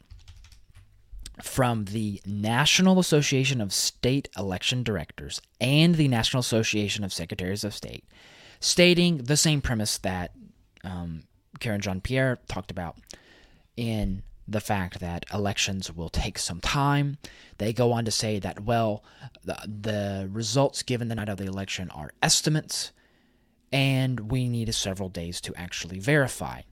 from 1.40 1.84
the 1.84 2.20
National 2.26 2.98
Association 2.98 3.60
of 3.60 3.72
State 3.72 4.28
Election 4.36 4.82
Directors 4.82 5.40
and 5.60 5.94
the 5.94 6.08
National 6.08 6.40
Association 6.40 7.04
of 7.04 7.12
Secretaries 7.12 7.62
of 7.62 7.72
State, 7.72 8.04
stating 8.58 9.18
the 9.18 9.36
same 9.36 9.60
premise 9.60 9.96
that 9.98 10.32
um, 10.82 11.22
Karine 11.60 11.80
Jean 11.80 12.00
Pierre 12.00 12.38
talked 12.48 12.72
about 12.72 12.96
in 13.76 14.22
the 14.48 14.60
fact 14.60 14.98
that 15.00 15.24
elections 15.32 15.92
will 15.92 16.08
take 16.08 16.38
some 16.38 16.60
time. 16.60 17.18
They 17.58 17.72
go 17.72 17.92
on 17.92 18.04
to 18.06 18.10
say 18.10 18.40
that, 18.40 18.60
well, 18.60 19.04
the, 19.44 19.56
the 19.66 20.28
results 20.32 20.82
given 20.82 21.08
the 21.08 21.14
night 21.14 21.28
of 21.28 21.38
the 21.38 21.46
election 21.46 21.90
are 21.90 22.12
estimates, 22.22 22.92
and 23.70 24.32
we 24.32 24.48
need 24.48 24.74
several 24.74 25.10
days 25.10 25.40
to 25.42 25.54
actually 25.54 26.00
verify. 26.00 26.62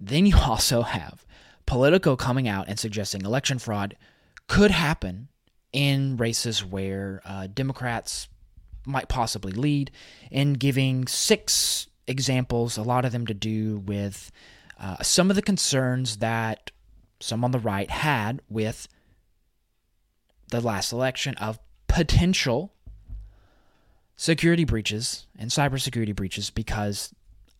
Then 0.00 0.26
you 0.26 0.36
also 0.46 0.82
have 0.82 1.24
Politico 1.66 2.16
coming 2.16 2.48
out 2.48 2.68
and 2.68 2.78
suggesting 2.78 3.24
election 3.24 3.58
fraud 3.58 3.96
could 4.46 4.70
happen 4.70 5.28
in 5.72 6.16
races 6.16 6.64
where 6.64 7.20
uh, 7.24 7.46
Democrats 7.46 8.28
might 8.86 9.08
possibly 9.08 9.52
lead, 9.52 9.90
and 10.32 10.58
giving 10.58 11.06
six 11.06 11.88
examples, 12.06 12.78
a 12.78 12.82
lot 12.82 13.04
of 13.04 13.12
them 13.12 13.26
to 13.26 13.34
do 13.34 13.78
with 13.80 14.32
uh, 14.80 15.02
some 15.02 15.30
of 15.30 15.36
the 15.36 15.42
concerns 15.42 16.16
that 16.18 16.70
some 17.20 17.44
on 17.44 17.50
the 17.50 17.58
right 17.58 17.90
had 17.90 18.40
with 18.48 18.88
the 20.48 20.60
last 20.60 20.92
election 20.92 21.34
of 21.34 21.58
potential 21.86 22.72
security 24.16 24.64
breaches 24.64 25.26
and 25.38 25.50
cybersecurity 25.50 26.14
breaches 26.14 26.50
because 26.50 27.12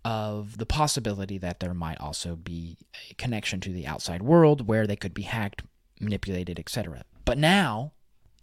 of 0.09 0.57
the 0.57 0.65
possibility 0.65 1.37
that 1.37 1.61
there 1.61 1.75
might 1.75 2.00
also 2.00 2.35
be 2.35 2.79
a 3.11 3.15
connection 3.17 3.61
to 3.61 3.71
the 3.71 3.87
outside 3.87 4.23
world 4.23 4.67
where 4.67 4.87
they 4.87 4.97
could 4.97 5.12
be 5.12 5.21
hacked, 5.21 5.62
manipulated, 6.00 6.59
etc. 6.59 7.05
But 7.27 7.37
now 7.37 7.93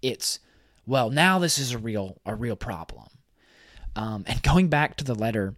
it's 0.04 0.38
well, 0.86 1.10
now 1.10 1.40
this 1.40 1.58
is 1.58 1.72
a 1.72 1.80
real 1.80 2.22
a 2.24 2.36
real 2.36 2.56
problem. 2.56 3.08
Um, 3.96 4.26
and 4.28 4.44
going 4.44 4.68
back 4.68 4.96
to 4.98 5.04
the 5.04 5.16
letter 5.16 5.56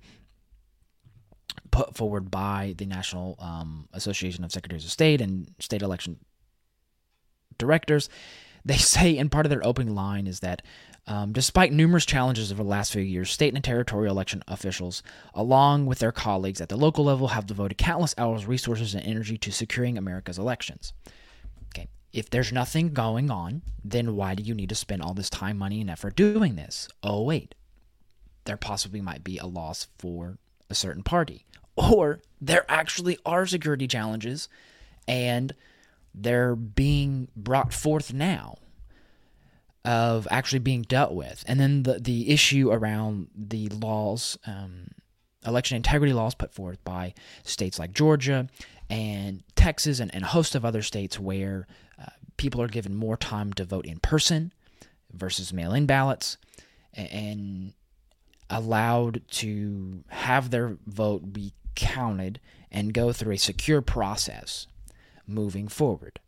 put 1.71 1.93
forward 1.93 2.31
by 2.31 2.73
the 2.77 2.85
National 2.85 3.35
um, 3.39 3.89
Association 3.91 4.45
of 4.45 4.53
Secretaries 4.53 4.85
of 4.85 4.91
State 4.91 5.19
and 5.19 5.53
state 5.59 5.81
election 5.81 6.19
directors, 7.57 8.07
they 8.63 8.77
say 8.77 9.17
in 9.17 9.27
part 9.27 9.45
of 9.45 9.49
their 9.49 9.65
opening 9.67 9.93
line 9.93 10.25
is 10.25 10.39
that 10.39 10.61
um, 11.07 11.31
despite 11.31 11.71
numerous 11.71 12.05
challenges 12.05 12.51
over 12.51 12.63
the 12.63 12.69
last 12.69 12.91
few 12.91 13.01
years, 13.01 13.31
state 13.31 13.55
and 13.55 13.63
territorial 13.63 14.13
election 14.13 14.43
officials, 14.47 15.01
along 15.33 15.85
with 15.85 15.99
their 15.99 16.11
colleagues 16.11 16.59
at 16.59 16.67
the 16.67 16.75
local 16.75 17.05
level, 17.05 17.29
have 17.29 17.45
devoted 17.45 17.77
countless 17.77 18.13
hours, 18.17 18.45
resources, 18.45 18.93
and 18.93 19.05
energy 19.05 19.37
to 19.37 19.51
securing 19.51 19.97
America's 19.97 20.37
elections. 20.37 20.91
Okay, 21.69 21.87
if 22.11 22.29
there's 22.29 22.51
nothing 22.51 22.91
going 22.93 23.31
on, 23.31 23.61
then 23.85 24.17
why 24.17 24.35
do 24.35 24.43
you 24.43 24.53
need 24.53 24.69
to 24.69 24.75
spend 24.75 25.01
all 25.01 25.13
this 25.13 25.29
time, 25.29 25.57
money, 25.57 25.79
and 25.79 25.89
effort 25.89 26.17
doing 26.17 26.55
this? 26.55 26.89
Oh, 27.01 27.23
wait, 27.23 27.55
there 28.43 28.57
possibly 28.57 28.99
might 28.99 29.23
be 29.23 29.37
a 29.37 29.45
loss 29.45 29.87
for 29.97 30.37
a 30.69 30.75
certain 30.75 31.03
party, 31.03 31.45
or 31.77 32.19
there 32.41 32.65
actually 32.67 33.17
are 33.25 33.45
security 33.45 33.87
challenges, 33.87 34.49
and 35.07 35.55
they're 36.13 36.55
being 36.55 37.29
brought 37.37 37.71
forth 37.71 38.13
now 38.13 38.57
of 39.87 40.27
actually 40.29 40.59
being 40.59 40.81
dealt 40.81 41.13
with. 41.13 41.45
And 41.47 41.59
then 41.59 41.83
the, 41.83 41.97
the 41.97 42.29
issue 42.29 42.69
around 42.71 43.29
the 43.33 43.69
laws, 43.69 44.37
um, 44.45 44.89
election 45.45 45.77
integrity 45.77 46.11
laws 46.11 46.35
put 46.35 46.53
forth 46.53 46.83
by 46.83 47.13
states 47.43 47.79
like 47.79 47.93
Georgia 47.93 48.49
and 48.89 49.43
Texas 49.55 50.01
and, 50.01 50.13
and 50.13 50.25
a 50.25 50.27
host 50.27 50.55
of 50.55 50.65
other 50.65 50.81
states 50.81 51.17
where 51.17 51.67
uh, 51.99 52.09
people 52.35 52.61
are 52.61 52.67
given 52.67 52.95
more 52.95 53.15
time 53.15 53.53
to 53.53 53.63
vote 53.63 53.85
in 53.85 53.99
person 53.99 54.51
versus 55.13 55.53
mail 55.53 55.73
in 55.73 55.85
ballots 55.85 56.37
and 56.93 57.73
allowed 58.49 59.21
to 59.29 60.03
have 60.09 60.49
their 60.49 60.75
vote 60.85 61.31
be 61.31 61.53
counted 61.75 62.41
and 62.69 62.93
go 62.93 63.13
through 63.13 63.33
a 63.33 63.37
secure 63.37 63.81
process 63.81 64.67
moving 65.25 65.69
forward. 65.69 66.19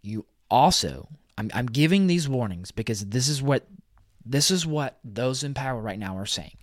You 0.00 0.24
also 0.50 1.08
I'm, 1.38 1.50
I'm 1.54 1.66
giving 1.66 2.06
these 2.06 2.28
warnings 2.28 2.70
because 2.70 3.06
this 3.06 3.28
is 3.28 3.42
what 3.42 3.66
this 4.24 4.50
is 4.50 4.66
what 4.66 4.98
those 5.02 5.42
in 5.42 5.54
power 5.54 5.80
right 5.80 5.98
now 5.98 6.16
are 6.16 6.26
saying. 6.26 6.56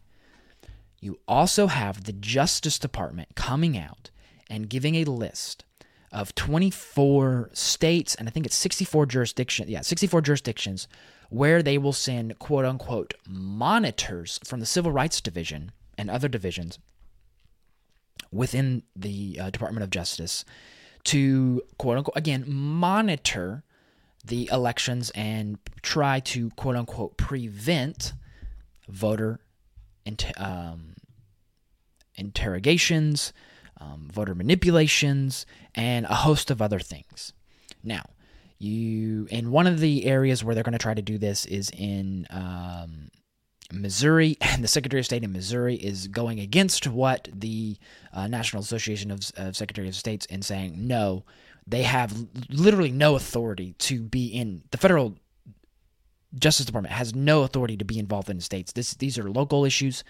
You 1.02 1.20
also 1.28 1.68
have 1.68 2.04
the 2.04 2.14
Justice 2.14 2.80
Department 2.80 3.36
coming 3.36 3.78
out 3.78 4.12
and 4.50 4.70
giving 4.70 4.96
a 4.96 5.06
list 5.06 5.66
of 6.12 6.34
24 6.36 7.50
states 7.54 8.16
and 8.16 8.28
I 8.28 8.32
think 8.32 8.46
it's 8.46 8.56
64 8.56 9.06
jurisdictions, 9.06 9.70
yeah, 9.70 9.82
64 9.82 10.22
jurisdictions 10.22 10.88
where 11.30 11.62
they 11.62 11.78
will 11.78 11.94
send 11.94 12.40
quote 12.40 12.66
unquote 12.66 13.14
monitors 13.28 14.40
from 14.44 14.60
the 14.60 14.66
Civil 14.66 14.92
Rights 14.92 15.22
Division 15.22 15.72
and 15.98 16.10
other 16.10 16.28
divisions 16.28 16.80
within 18.32 18.84
the 18.96 19.38
uh, 19.40 19.50
Department 19.50 19.84
of 19.84 19.90
Justice 19.90 20.46
to 21.06 21.62
quote 21.78 21.98
unquote 21.98 22.18
again 22.18 22.44
monitor 22.48 23.64
the 24.26 24.50
elections 24.52 25.12
and 25.16 25.58
try 25.82 26.20
to 26.20 26.50
quote 26.52 26.76
unquote 26.76 27.18
prevent 27.18 28.14
voter 28.88 29.40
um, 30.38 30.96
interrogations, 32.16 33.34
um, 33.80 34.10
voter 34.12 34.36
manipulations, 34.36 35.46
and 35.76 36.06
a 36.06 36.16
host 36.16 36.52
of 36.52 36.62
other 36.62 36.80
things. 36.80 37.34
Now, 37.84 38.04
you 38.58 39.28
in 39.30 39.52
one 39.52 39.68
of 39.68 39.80
the 39.80 40.06
areas 40.06 40.44
where 40.44 40.54
they're 40.54 40.64
going 40.64 40.74
to 40.74 40.80
try 40.80 40.94
to 40.94 41.02
do 41.02 41.18
this 41.18 41.46
is 41.46 41.70
in 41.70 42.28
um, 42.30 43.10
Missouri, 43.72 44.38
and 44.42 44.64
the 44.64 44.68
Secretary 44.68 45.00
of 45.00 45.06
State 45.06 45.24
in 45.24 45.32
Missouri 45.32 45.76
is 45.76 46.08
going 46.08 46.40
against 46.40 46.88
what 46.88 47.30
the 47.34 47.78
uh, 48.14 48.28
National 48.28 48.62
Association 48.62 49.12
of, 49.12 49.32
of 49.38 49.56
Secretaries 49.56 49.90
of 49.90 49.96
States 49.96 50.28
and 50.30 50.44
saying 50.44 50.76
no 50.76 51.24
they 51.70 51.84
have 51.84 52.14
literally 52.50 52.92
no 52.92 53.16
authority 53.16 53.74
to 53.80 54.02
be 54.02 54.28
in 54.28 54.64
the 54.72 54.78
federal 54.78 55.16
Justice 56.38 56.66
Department 56.66 56.94
has 56.94 57.16
no 57.16 57.42
authority 57.42 57.78
to 57.78 57.86
be 57.86 57.98
involved 57.98 58.30
in 58.30 58.38
the 58.38 58.44
states. 58.44 58.72
This 58.72 58.94
these 58.94 59.18
are 59.18 59.30
local 59.30 59.66
issues. 59.66 60.04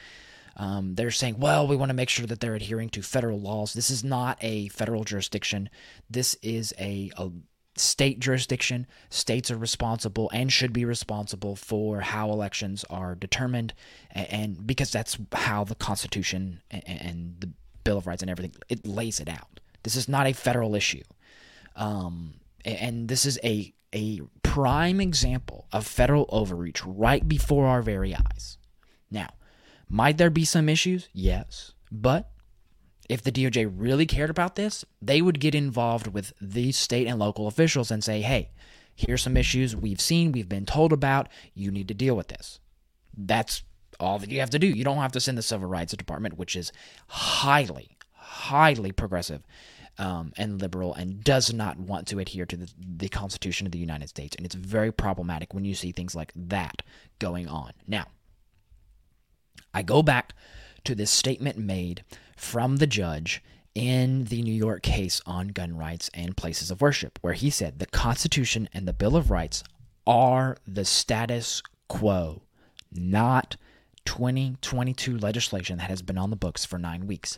Um, 0.58 0.95
they're 0.95 1.12
saying, 1.12 1.39
well, 1.39 1.67
we 1.67 1.78
want 1.78 1.89
to 1.89 1.95
make 1.95 2.10
sure 2.10 2.26
that 2.26 2.41
they're 2.41 2.56
adhering 2.56 2.89
to 2.89 3.02
federal 3.02 3.39
laws. 3.39 3.74
This 3.74 3.89
is 3.89 4.04
not 4.04 4.38
a 4.41 4.67
federal 4.69 5.06
jurisdiction. 5.06 5.69
This 6.10 6.36
is 6.41 6.74
a, 6.78 7.12
a 7.17 7.30
state 7.78 8.19
jurisdiction. 8.19 8.86
States 9.10 9.50
are 9.50 9.58
responsible 9.58 10.30
and 10.34 10.52
should 10.52 10.74
be 10.74 10.84
responsible 10.84 11.56
for 11.56 12.02
how 12.02 12.30
elections 12.30 12.84
are 12.89 13.15
determined, 13.15 13.74
and, 14.12 14.34
and 14.34 14.67
because 14.67 14.91
that's 14.91 15.17
how 15.32 15.63
the 15.63 15.76
Constitution 15.76 16.62
and, 16.69 16.84
and 16.86 17.36
the 17.39 17.52
Bill 17.86 17.98
of 17.98 18.08
Rights 18.08 18.22
and 18.22 18.30
everything 18.30 18.56
it 18.67 18.86
lays 18.86 19.22
it 19.22 19.30
out. 19.30 19.62
This 19.84 19.95
is 19.95 20.10
not 20.10 20.28
a 20.28 20.34
federal 20.34 20.76
issue. 20.76 21.04
Um, 21.75 22.36
and 22.65 23.08
this 23.08 23.25
is 23.25 23.39
a 23.43 23.73
a 23.93 24.21
prime 24.43 25.01
example 25.01 25.67
of 25.71 25.86
federal 25.86 26.25
overreach 26.29 26.86
right 26.86 27.27
before 27.27 27.65
our 27.67 27.82
very 27.82 28.15
eyes. 28.15 28.58
Now, 29.10 29.29
might 29.88 30.17
there 30.17 30.29
be 30.29 30.45
some 30.45 30.69
issues? 30.69 31.10
Yes. 31.13 31.71
But 31.91 32.29
if 33.10 33.23
the 33.23 33.32
DOJ 33.32 33.71
really 33.75 34.05
cared 34.05 34.29
about 34.29 34.55
this, 34.55 34.86
they 35.01 35.21
would 35.21 35.39
get 35.39 35.55
involved 35.55 36.08
with 36.08 36.34
these 36.39 36.77
state 36.77 37.08
and 37.08 37.17
local 37.17 37.47
officials 37.47 37.89
and 37.89 38.03
say, 38.03 38.21
hey, 38.21 38.51
here's 38.95 39.23
some 39.23 39.38
issues 39.38 39.75
we've 39.75 40.01
seen, 40.01 40.32
we've 40.32 40.49
been 40.49 40.65
told 40.65 40.93
about, 40.93 41.27
you 41.55 41.71
need 41.71 41.88
to 41.88 41.93
deal 41.95 42.15
with 42.15 42.27
this. 42.27 42.60
That's 43.17 43.63
all 43.99 44.19
that 44.19 44.29
you 44.29 44.39
have 44.39 44.51
to 44.51 44.60
do. 44.60 44.67
You 44.67 44.84
don't 44.84 44.97
have 44.97 45.12
to 45.13 45.19
send 45.19 45.38
the 45.38 45.41
Civil 45.41 45.67
Rights 45.67 45.93
Department, 45.93 46.38
which 46.38 46.55
is 46.55 46.71
highly, 47.08 47.97
highly 48.13 48.91
progressive 48.91 49.41
um, 49.99 50.31
and 50.38 50.62
liberal 50.62 50.93
and 50.95 51.23
does 51.23 51.53
not 51.53 51.77
want 51.77 52.07
to 52.07 52.19
adhere 52.19 52.45
to 52.45 52.57
the, 52.57 52.69
the 52.79 53.09
Constitution 53.09 53.67
of 53.67 53.71
the 53.71 53.79
United 53.79 54.09
States. 54.09 54.35
And 54.35 54.45
it's 54.45 54.55
very 54.55 54.91
problematic 54.91 55.53
when 55.53 55.65
you 55.65 55.75
see 55.75 55.91
things 55.91 56.15
like 56.15 56.31
that 56.35 56.81
going 57.19 57.47
on. 57.47 57.73
Now, 57.85 58.07
I 59.73 59.83
go 59.83 60.01
back 60.01 60.33
to 60.85 60.95
this 60.95 61.12
statement 61.12 61.57
made 61.57 62.03
from 62.38 62.77
the 62.77 62.88
judge 62.88 63.43
in 63.75 64.23
the 64.25 64.41
New 64.41 64.53
York 64.53 64.81
case 64.81 65.21
on 65.25 65.49
gun 65.49 65.77
rights 65.77 66.09
and 66.13 66.35
places 66.35 66.71
of 66.71 66.81
worship, 66.81 67.19
where 67.21 67.33
he 67.33 67.49
said 67.49 67.77
the 67.77 67.85
Constitution 67.85 68.67
and 68.73 68.88
the 68.88 68.93
Bill 68.93 69.15
of 69.15 69.29
Rights 69.29 69.63
are 70.07 70.57
the 70.65 70.85
status 70.85 71.62
quo, 71.88 72.41
not 72.91 73.57
2022 74.05 75.17
legislation 75.17 75.77
that 75.77 75.89
has 75.89 76.01
been 76.01 76.17
on 76.17 76.29
the 76.29 76.35
books 76.35 76.65
for 76.65 76.79
nine 76.79 77.05
weeks. 77.05 77.38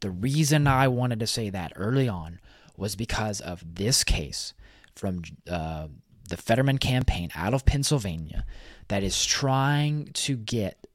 The 0.00 0.10
reason 0.10 0.66
I 0.66 0.88
wanted 0.88 1.20
to 1.20 1.26
say 1.26 1.50
that 1.50 1.72
early 1.76 2.08
on 2.08 2.40
was 2.76 2.96
because 2.96 3.40
of 3.40 3.74
this 3.74 4.02
case 4.04 4.54
from 4.94 5.22
uh, 5.48 5.88
the 6.28 6.36
Fetterman 6.36 6.78
campaign 6.78 7.30
out 7.34 7.54
of 7.54 7.66
Pennsylvania 7.66 8.46
that 8.88 9.02
is 9.02 9.24
trying 9.24 10.06
to 10.14 10.36
get, 10.36 10.86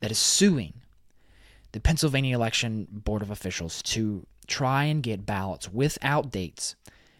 that 0.00 0.10
is 0.10 0.18
suing 0.18 0.74
the 1.72 1.80
Pennsylvania 1.80 2.34
Election 2.36 2.86
Board 2.90 3.22
of 3.22 3.30
Officials 3.30 3.82
to 3.82 4.26
try 4.46 4.84
and 4.84 5.02
get 5.02 5.26
ballots 5.26 5.72
without 5.72 6.30
dates 6.30 6.76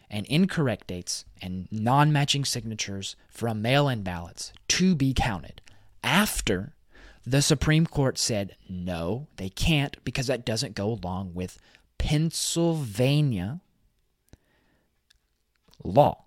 and 0.09 0.25
incorrect 0.27 0.87
dates 0.87 1.25
and 1.41 1.67
non 1.69 2.13
matching 2.13 2.45
signatures 2.45 3.15
from 3.29 3.61
mail 3.61 3.89
in 3.89 4.03
ballots 4.03 4.53
to 4.69 4.95
be 4.95 5.13
counted 5.13 5.61
after 6.03 6.73
the 7.27 7.41
Supreme 7.41 7.85
Court 7.85 8.17
said 8.17 8.55
no, 8.69 9.27
they 9.35 9.49
can't 9.49 10.01
because 10.05 10.27
that 10.27 10.45
doesn't 10.45 10.75
go 10.75 10.87
along 10.87 11.33
with 11.33 11.59
Pennsylvania 11.97 13.59
law. 15.83 16.23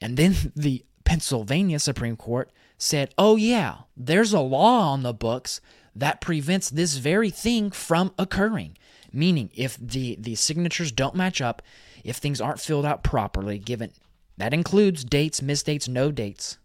And 0.00 0.16
then 0.16 0.34
the 0.56 0.82
Pennsylvania 1.04 1.78
Supreme 1.78 2.16
Court 2.16 2.50
said, 2.78 3.12
oh, 3.18 3.36
yeah, 3.36 3.80
there's 3.96 4.32
a 4.32 4.40
law 4.40 4.92
on 4.92 5.02
the 5.02 5.12
books 5.12 5.60
that 5.94 6.22
prevents 6.22 6.70
this 6.70 6.96
very 6.96 7.30
thing 7.30 7.70
from 7.70 8.14
occurring. 8.18 8.78
Meaning, 9.12 9.50
if 9.54 9.76
the, 9.76 10.16
the 10.18 10.34
signatures 10.34 10.90
don't 10.90 11.14
match 11.14 11.42
up, 11.42 11.60
if 12.02 12.16
things 12.16 12.40
aren't 12.40 12.60
filled 12.60 12.86
out 12.86 13.04
properly, 13.04 13.58
given 13.58 13.92
that 14.38 14.54
includes 14.54 15.04
dates, 15.04 15.40
misdates, 15.40 15.86
no 15.86 16.10
dates. 16.10 16.58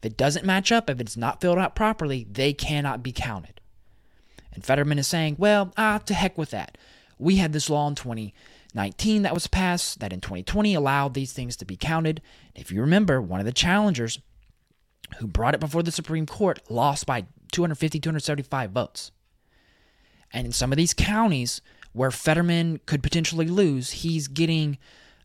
If 0.00 0.06
it 0.12 0.16
doesn't 0.16 0.46
match 0.46 0.72
up, 0.72 0.88
if 0.88 0.98
it's 0.98 1.16
not 1.16 1.42
filled 1.42 1.58
out 1.58 1.74
properly, 1.74 2.26
they 2.30 2.54
cannot 2.54 3.02
be 3.02 3.12
counted. 3.12 3.60
And 4.52 4.64
Fetterman 4.64 4.98
is 4.98 5.06
saying, 5.06 5.36
well, 5.38 5.72
ah, 5.76 5.98
to 5.98 6.14
heck 6.14 6.38
with 6.38 6.50
that. 6.50 6.78
We 7.18 7.36
had 7.36 7.52
this 7.52 7.68
law 7.68 7.86
in 7.86 7.94
2019 7.96 9.22
that 9.22 9.34
was 9.34 9.46
passed 9.46 10.00
that 10.00 10.12
in 10.12 10.22
2020 10.22 10.74
allowed 10.74 11.12
these 11.12 11.34
things 11.34 11.54
to 11.56 11.66
be 11.66 11.76
counted. 11.76 12.22
If 12.54 12.72
you 12.72 12.80
remember, 12.80 13.20
one 13.20 13.40
of 13.40 13.46
the 13.46 13.52
challengers 13.52 14.18
who 15.18 15.26
brought 15.26 15.54
it 15.54 15.60
before 15.60 15.82
the 15.82 15.92
Supreme 15.92 16.24
Court 16.24 16.60
lost 16.70 17.04
by 17.04 17.26
250, 17.52 18.00
275 18.00 18.70
votes. 18.70 19.12
And 20.32 20.46
in 20.46 20.52
some 20.52 20.72
of 20.72 20.78
these 20.78 20.94
counties 20.94 21.60
where 21.92 22.10
Fetterman 22.10 22.80
could 22.86 23.02
potentially 23.02 23.48
lose, 23.48 23.90
he's 23.90 24.28
getting. 24.28 24.78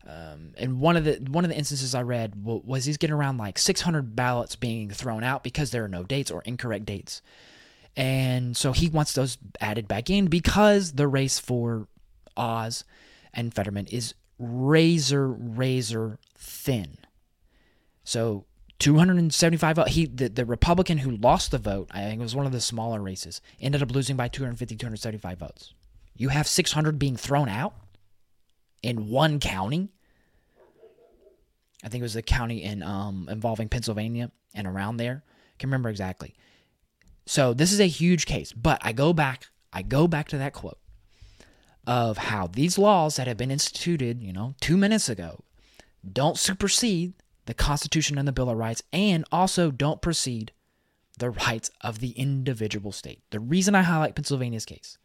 Um, 0.08 0.52
and 0.56 0.80
one 0.80 0.96
of 0.96 1.04
the 1.04 1.14
one 1.30 1.44
of 1.44 1.50
the 1.50 1.56
instances 1.56 1.94
I 1.94 2.02
read 2.02 2.34
was 2.44 2.84
he's 2.84 2.96
getting 2.96 3.14
around 3.14 3.38
like 3.38 3.58
600 3.58 4.14
ballots 4.14 4.54
being 4.54 4.90
thrown 4.90 5.24
out 5.24 5.42
because 5.42 5.70
there 5.70 5.84
are 5.84 5.88
no 5.88 6.04
dates 6.04 6.30
or 6.30 6.42
incorrect 6.42 6.84
dates, 6.84 7.22
and 7.96 8.56
so 8.56 8.72
he 8.72 8.88
wants 8.88 9.14
those 9.14 9.36
added 9.60 9.88
back 9.88 10.08
in 10.08 10.26
because 10.26 10.92
the 10.92 11.08
race 11.08 11.40
for 11.40 11.88
Oz 12.36 12.84
and 13.34 13.52
Fetterman 13.52 13.86
is 13.86 14.14
razor 14.38 15.28
razor 15.28 16.18
thin. 16.36 16.98
So 18.04 18.44
275 18.78 19.86
he 19.88 20.06
the, 20.06 20.28
the 20.28 20.44
republican 20.44 20.98
who 20.98 21.12
lost 21.12 21.50
the 21.50 21.56
vote 21.56 21.88
i 21.92 22.02
think 22.02 22.20
it 22.20 22.22
was 22.22 22.36
one 22.36 22.44
of 22.44 22.52
the 22.52 22.60
smaller 22.60 23.00
races 23.00 23.40
ended 23.58 23.82
up 23.82 23.90
losing 23.90 24.16
by 24.16 24.28
250 24.28 24.76
275 24.76 25.38
votes. 25.38 25.72
You 26.14 26.28
have 26.28 26.46
600 26.46 26.98
being 26.98 27.16
thrown 27.16 27.48
out 27.48 27.74
in 28.82 29.08
one 29.08 29.40
county. 29.40 29.88
I 31.84 31.88
think 31.88 32.00
it 32.00 32.02
was 32.02 32.14
the 32.14 32.22
county 32.22 32.62
in 32.62 32.82
um, 32.82 33.28
involving 33.30 33.68
pennsylvania 33.68 34.30
and 34.54 34.66
around 34.66 34.96
there. 34.96 35.22
Can 35.58 35.68
remember 35.68 35.88
exactly. 35.88 36.34
So 37.26 37.54
this 37.54 37.72
is 37.72 37.80
a 37.80 37.88
huge 37.88 38.26
case 38.26 38.52
but 38.52 38.80
i 38.82 38.92
go 38.92 39.12
back 39.12 39.46
i 39.72 39.82
go 39.82 40.06
back 40.06 40.28
to 40.28 40.38
that 40.38 40.52
quote 40.52 40.78
of 41.86 42.18
how 42.18 42.46
these 42.46 42.78
laws 42.78 43.16
that 43.16 43.26
have 43.26 43.36
been 43.36 43.50
instituted 43.50 44.22
you 44.22 44.32
know 44.32 44.54
two 44.60 44.76
minutes 44.76 45.08
ago 45.08 45.42
don't 46.12 46.38
supersede 46.38 47.14
the 47.46 47.54
Constitution 47.54 48.18
and 48.18 48.28
the 48.28 48.32
Bill 48.32 48.50
of 48.50 48.58
Rights, 48.58 48.82
and 48.92 49.24
also 49.32 49.70
don't 49.70 50.02
precede 50.02 50.52
the 51.18 51.30
rights 51.30 51.70
of 51.80 52.00
the 52.00 52.10
individual 52.10 52.92
state. 52.92 53.22
The 53.30 53.40
reason 53.40 53.74
I 53.74 53.82
highlight 53.82 54.14
Pennsylvania's 54.14 54.66
case 54.66 54.98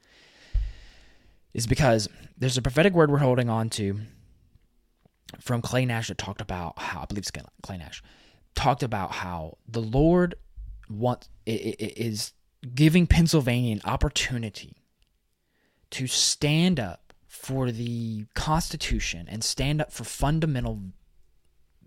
is 1.54 1.68
because 1.68 2.08
there's 2.38 2.58
a 2.58 2.62
prophetic 2.62 2.94
word 2.94 3.12
we're 3.12 3.18
holding 3.18 3.50
on 3.50 3.70
to 3.72 4.00
from 5.40 5.62
Clay 5.62 5.86
Nash 5.86 6.08
that 6.10 6.18
talked 6.18 6.42
about 6.42 6.78
how 6.80 7.02
I 7.02 7.06
believe 7.06 7.24
it's 7.24 7.32
Clay 7.62 7.78
Nash 7.78 8.04
talked 8.56 8.84
about 8.84 9.12
how 9.12 9.58
the 9.68 9.82
Lord 9.82 10.36
wants 10.90 11.30
is 11.46 12.34
giving 12.76 13.08
Pennsylvania 13.08 13.74
an 13.74 13.82
opportunity 13.86 14.76
to 15.92 16.08
stand 16.08 16.80
up 16.80 17.14
for 17.28 17.72
the 17.72 18.26
Constitution 18.34 19.28
and 19.30 19.44
stand 19.44 19.82
up 19.82 19.92
for 19.92 20.04
fundamental 20.04 20.80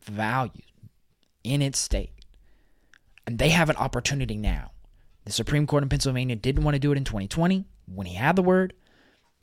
values 0.03 0.64
in 1.42 1.62
its 1.62 1.79
state. 1.79 2.12
And 3.27 3.38
they 3.38 3.50
have 3.50 3.70
an 3.70 3.77
opportunity 3.77 4.37
now. 4.37 4.72
The 5.24 5.33
Supreme 5.33 5.66
Court 5.66 5.83
in 5.83 5.88
Pennsylvania 5.88 6.37
didn't 6.37 6.64
want 6.64 6.74
to 6.74 6.79
do 6.79 6.92
it 6.92 6.98
in 6.98 7.05
2020 7.05 7.64
when 7.87 8.07
he 8.07 8.14
had 8.14 8.37
the 8.37 8.42
word. 8.42 8.74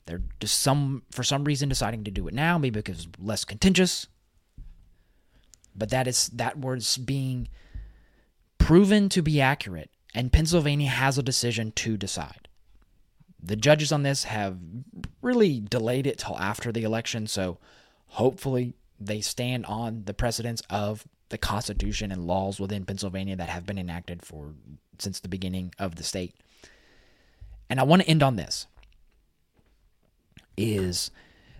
They're 0.06 0.22
just 0.40 0.58
some 0.60 1.02
for 1.10 1.22
some 1.22 1.44
reason 1.44 1.68
deciding 1.68 2.04
to 2.04 2.10
do 2.10 2.26
it 2.28 2.34
now, 2.34 2.58
maybe 2.58 2.80
because 2.80 3.04
it's 3.04 3.18
less 3.18 3.44
contentious. 3.44 4.06
But 5.74 5.90
that 5.90 6.06
is 6.06 6.28
that 6.28 6.58
word's 6.58 6.96
being 6.98 7.48
proven 8.58 9.08
to 9.10 9.22
be 9.22 9.40
accurate, 9.40 9.90
and 10.14 10.32
Pennsylvania 10.32 10.88
has 10.88 11.18
a 11.18 11.22
decision 11.22 11.72
to 11.72 11.96
decide. 11.96 12.48
The 13.42 13.56
judges 13.56 13.90
on 13.90 14.02
this 14.02 14.24
have 14.24 14.58
really 15.20 15.60
delayed 15.60 16.06
it 16.06 16.18
till 16.18 16.38
after 16.38 16.70
the 16.70 16.84
election, 16.84 17.26
so 17.26 17.58
hopefully 18.06 18.74
they 19.00 19.20
stand 19.20 19.66
on 19.66 20.04
the 20.04 20.14
precedents 20.14 20.62
of 20.70 21.06
the 21.30 21.38
Constitution 21.38 22.12
and 22.12 22.26
laws 22.26 22.60
within 22.60 22.84
Pennsylvania 22.84 23.34
that 23.36 23.48
have 23.48 23.66
been 23.66 23.78
enacted 23.78 24.22
for 24.22 24.52
since 24.98 25.18
the 25.18 25.28
beginning 25.28 25.74
of 25.78 25.96
the 25.96 26.04
state. 26.04 26.34
And 27.68 27.80
I 27.80 27.84
want 27.84 28.02
to 28.02 28.08
end 28.08 28.22
on 28.22 28.36
this 28.36 28.66
is 30.56 31.10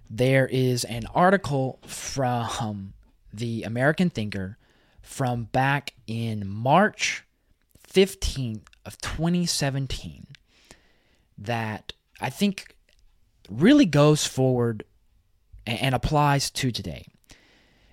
there 0.08 0.46
is 0.46 0.84
an 0.84 1.06
article 1.14 1.78
from 1.86 2.92
the 3.32 3.62
American 3.62 4.10
Thinker 4.10 4.58
from 5.00 5.44
back 5.44 5.94
in 6.06 6.46
March 6.46 7.24
15th 7.88 8.62
of 8.84 9.00
2017 9.00 10.26
that 11.38 11.92
I 12.20 12.30
think 12.30 12.76
really 13.50 13.86
goes 13.86 14.26
forward 14.26 14.84
and 15.66 15.94
applies 15.94 16.50
to 16.50 16.70
today 16.70 17.06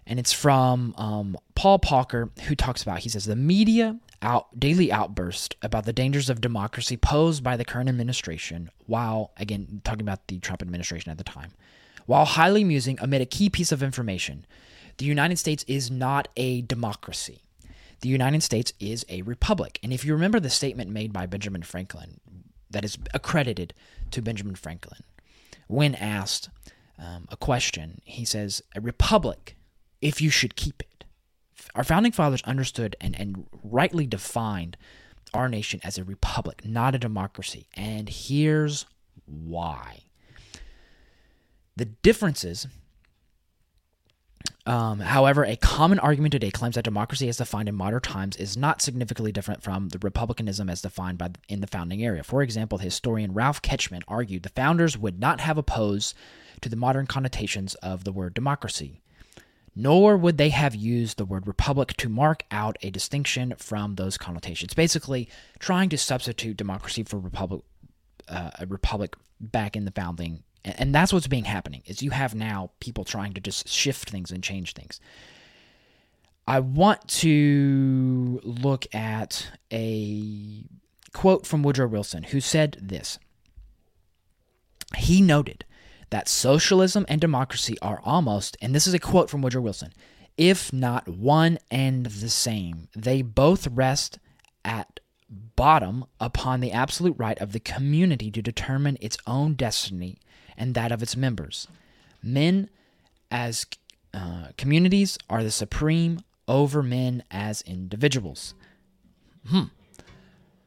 and 0.09 0.19
it's 0.19 0.33
from 0.33 0.95
um, 0.97 1.38
Paul 1.53 1.77
Parker, 1.77 2.31
who 2.47 2.55
talks 2.55 2.81
about. 2.81 2.99
He 2.99 3.09
says 3.09 3.25
the 3.25 3.35
media 3.35 3.99
out 4.21 4.60
daily 4.60 4.91
outburst 4.91 5.55
about 5.62 5.86
the 5.86 5.93
dangers 5.93 6.29
of 6.29 6.41
democracy 6.41 6.97
posed 6.97 7.43
by 7.43 7.55
the 7.55 7.65
current 7.65 7.89
administration, 7.89 8.69
while 8.86 9.32
again 9.38 9.82
talking 9.84 10.01
about 10.01 10.27
the 10.27 10.39
Trump 10.39 10.62
administration 10.62 11.12
at 11.12 11.17
the 11.17 11.23
time, 11.23 11.51
while 12.05 12.25
highly 12.25 12.63
amusing 12.63 12.97
amid 13.01 13.21
a 13.21 13.25
key 13.25 13.49
piece 13.49 13.71
of 13.71 13.84
information, 13.84 14.45
the 14.97 15.05
United 15.05 15.38
States 15.38 15.63
is 15.67 15.89
not 15.89 16.27
a 16.36 16.62
democracy. 16.62 17.43
The 18.01 18.10
United 18.10 18.43
States 18.43 18.73
is 18.79 19.05
a 19.10 19.21
republic. 19.23 19.79
And 19.84 19.91
if 19.91 20.05
you 20.05 20.13
remember 20.13 20.39
the 20.39 20.49
statement 20.49 20.89
made 20.89 21.12
by 21.12 21.25
Benjamin 21.25 21.63
Franklin, 21.63 22.19
that 22.69 22.86
is 22.86 22.97
accredited 23.13 23.73
to 24.12 24.21
Benjamin 24.21 24.55
Franklin, 24.55 25.03
when 25.67 25.95
asked 25.95 26.49
um, 26.97 27.27
a 27.29 27.38
question, 27.38 28.01
he 28.05 28.25
says, 28.25 28.62
A 28.75 28.82
republic 28.82 29.55
if 30.01 30.21
you 30.21 30.29
should 30.29 30.55
keep 30.55 30.82
it. 30.82 31.05
Our 31.75 31.84
founding 31.84 32.12
fathers 32.12 32.41
understood 32.43 32.95
and, 32.99 33.19
and 33.19 33.45
rightly 33.63 34.08
defined 34.08 34.77
our 35.34 35.47
nation 35.47 35.79
as 35.84 35.97
a 35.97 36.03
republic, 36.03 36.65
not 36.65 36.95
a 36.95 36.99
democracy. 36.99 37.67
And 37.75 38.10
here's 38.10 38.86
why. 39.25 40.03
The 41.75 41.86
differences, 41.86 42.67
um, 44.65 44.99
however, 44.99 45.45
a 45.45 45.55
common 45.55 45.99
argument 45.99 46.32
today 46.32 46.51
claims 46.51 46.75
that 46.75 46.84
democracy 46.84 47.29
as 47.29 47.38
defined 47.38 47.69
in 47.69 47.75
modern 47.75 48.01
times 48.01 48.36
is 48.38 48.58
not 48.58 48.82
significantly 48.82 49.32
different 49.32 49.63
from 49.63 49.89
the 49.89 49.99
republicanism 49.99 50.69
as 50.69 50.82
defined 50.82 51.19
by 51.19 51.29
in 51.47 51.62
the 51.62 51.67
founding 51.67 52.01
era. 52.01 52.23
For 52.23 52.41
example, 52.41 52.79
the 52.79 52.86
historian 52.86 53.34
Ralph 53.34 53.62
Ketcham 53.62 54.01
argued 54.08 54.43
the 54.43 54.49
founders 54.49 54.97
would 54.97 55.19
not 55.19 55.39
have 55.41 55.58
opposed 55.58 56.15
to 56.62 56.69
the 56.69 56.75
modern 56.75 57.08
connotations 57.08 57.75
of 57.75 58.03
the 58.03 58.12
word 58.12 58.34
democracy 58.34 59.01
nor 59.80 60.18
would 60.18 60.38
they 60.38 60.50
have 60.50 60.76
used 60.76 61.18
the 61.18 61.24
word 61.24 61.48
republic 61.48 61.96
to 61.96 62.10
mark 62.10 62.44
out 62.52 62.78
a 62.82 62.89
distinction 62.89 63.54
from 63.58 63.96
those 63.96 64.18
connotations. 64.18 64.74
Basically, 64.74 65.30
trying 65.60 65.88
to 65.88 65.98
substitute 65.98 66.58
democracy 66.58 67.04
for 67.04 67.18
republic, 67.18 67.62
uh, 68.28 68.52
a 68.60 68.65
republic 68.65 69.15
back 69.39 69.78
in 69.78 69.86
the 69.86 69.92
founding, 69.92 70.44
and 70.65 70.94
that's 70.94 71.13
what's 71.13 71.28
being 71.28 71.46
happening. 71.46 71.82
Is 71.86 72.04
you 72.04 72.12
have 72.12 72.36
now 72.36 72.72
people 72.82 73.06
trying 73.06 73.34
to 73.36 73.42
just 73.42 73.70
shift 73.70 74.10
things 74.10 74.32
and 74.32 74.44
change 74.44 74.74
things. 74.74 75.00
I 76.46 76.60
want 76.60 77.08
to 77.20 78.42
look 78.44 78.94
at 78.94 79.50
a 79.72 80.65
quote 81.13 81.48
from 81.48 81.63
Woodrow 81.63 81.88
Wilson, 81.88 82.24
who 82.24 82.42
said 82.42 82.78
this. 82.82 83.18
He 84.98 85.22
noted 85.22 85.63
that 86.10 86.28
socialism 86.28 87.06
and 87.08 87.22
democracy 87.22 87.78
are 87.82 88.02
almost, 88.04 88.58
and 88.62 88.74
this 88.74 88.88
is 88.88 88.93
a 88.93 89.00
quote 89.00 89.30
from 89.30 89.41
Woodrow 89.41 89.62
Wilson, 89.62 89.93
if 90.38 90.72
not 90.74 91.08
one 91.08 91.60
and 91.69 92.06
the 92.06 92.30
same. 92.30 92.88
They 92.95 93.22
both 93.22 93.67
rest 93.67 94.19
at 94.65 95.00
bottom 95.30 96.06
upon 96.19 96.60
the 96.60 96.72
absolute 96.72 97.15
right 97.17 97.38
of 97.39 97.52
the 97.52 97.60
community 97.60 98.32
to 98.32 98.41
determine 98.41 98.98
its 99.00 99.17
own 99.28 99.54
destiny 99.54 100.17
and 100.58 100.74
that 100.74 100.91
of 100.91 101.04
its 101.04 101.15
members. 101.15 101.67
Men 102.24 102.69
as 103.30 103.65
uh, 104.13 104.48
communities 104.58 105.17
are 105.30 105.43
the 105.43 105.52
supreme 105.52 106.22
over 106.48 106.82
men 106.82 107.24
as 107.30 107.62
individuals. 107.62 108.56
Hmm. 109.48 109.65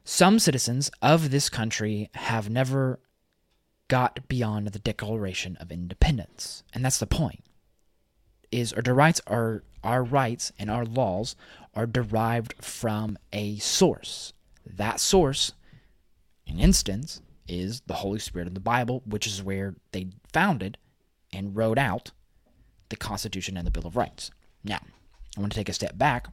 Some 0.05 0.39
citizens 0.39 0.89
of 1.01 1.31
this 1.31 1.49
country 1.49 2.09
have 2.15 2.49
never 2.49 2.99
got 3.87 4.27
beyond 4.27 4.67
the 4.67 4.79
Declaration 4.79 5.57
of 5.57 5.71
Independence. 5.71 6.63
And 6.73 6.83
that's 6.83 6.99
the 6.99 7.07
point. 7.07 7.43
Is 8.51 8.73
our 8.73 8.93
rights 8.93 9.21
are 9.27 9.63
our 9.83 10.03
rights 10.03 10.51
and 10.57 10.69
our 10.69 10.85
laws 10.85 11.35
are 11.73 11.87
derived 11.87 12.53
from 12.63 13.17
a 13.33 13.57
source. 13.57 14.33
That 14.65 14.99
source, 14.99 15.53
in 16.45 16.59
instance, 16.59 17.21
is 17.47 17.81
the 17.81 17.95
Holy 17.95 18.19
Spirit 18.19 18.47
of 18.47 18.53
the 18.53 18.59
Bible, 18.59 19.01
which 19.05 19.27
is 19.27 19.43
where 19.43 19.75
they 19.91 20.07
founded 20.31 20.77
and 21.33 21.55
wrote 21.55 21.77
out 21.77 22.11
the 22.89 22.95
Constitution 22.95 23.57
and 23.57 23.65
the 23.65 23.71
Bill 23.71 23.87
of 23.87 23.97
Rights. 23.97 24.31
Now, 24.63 24.79
I 25.35 25.39
want 25.39 25.51
to 25.51 25.59
take 25.59 25.69
a 25.69 25.73
step 25.73 25.97
back 25.97 26.27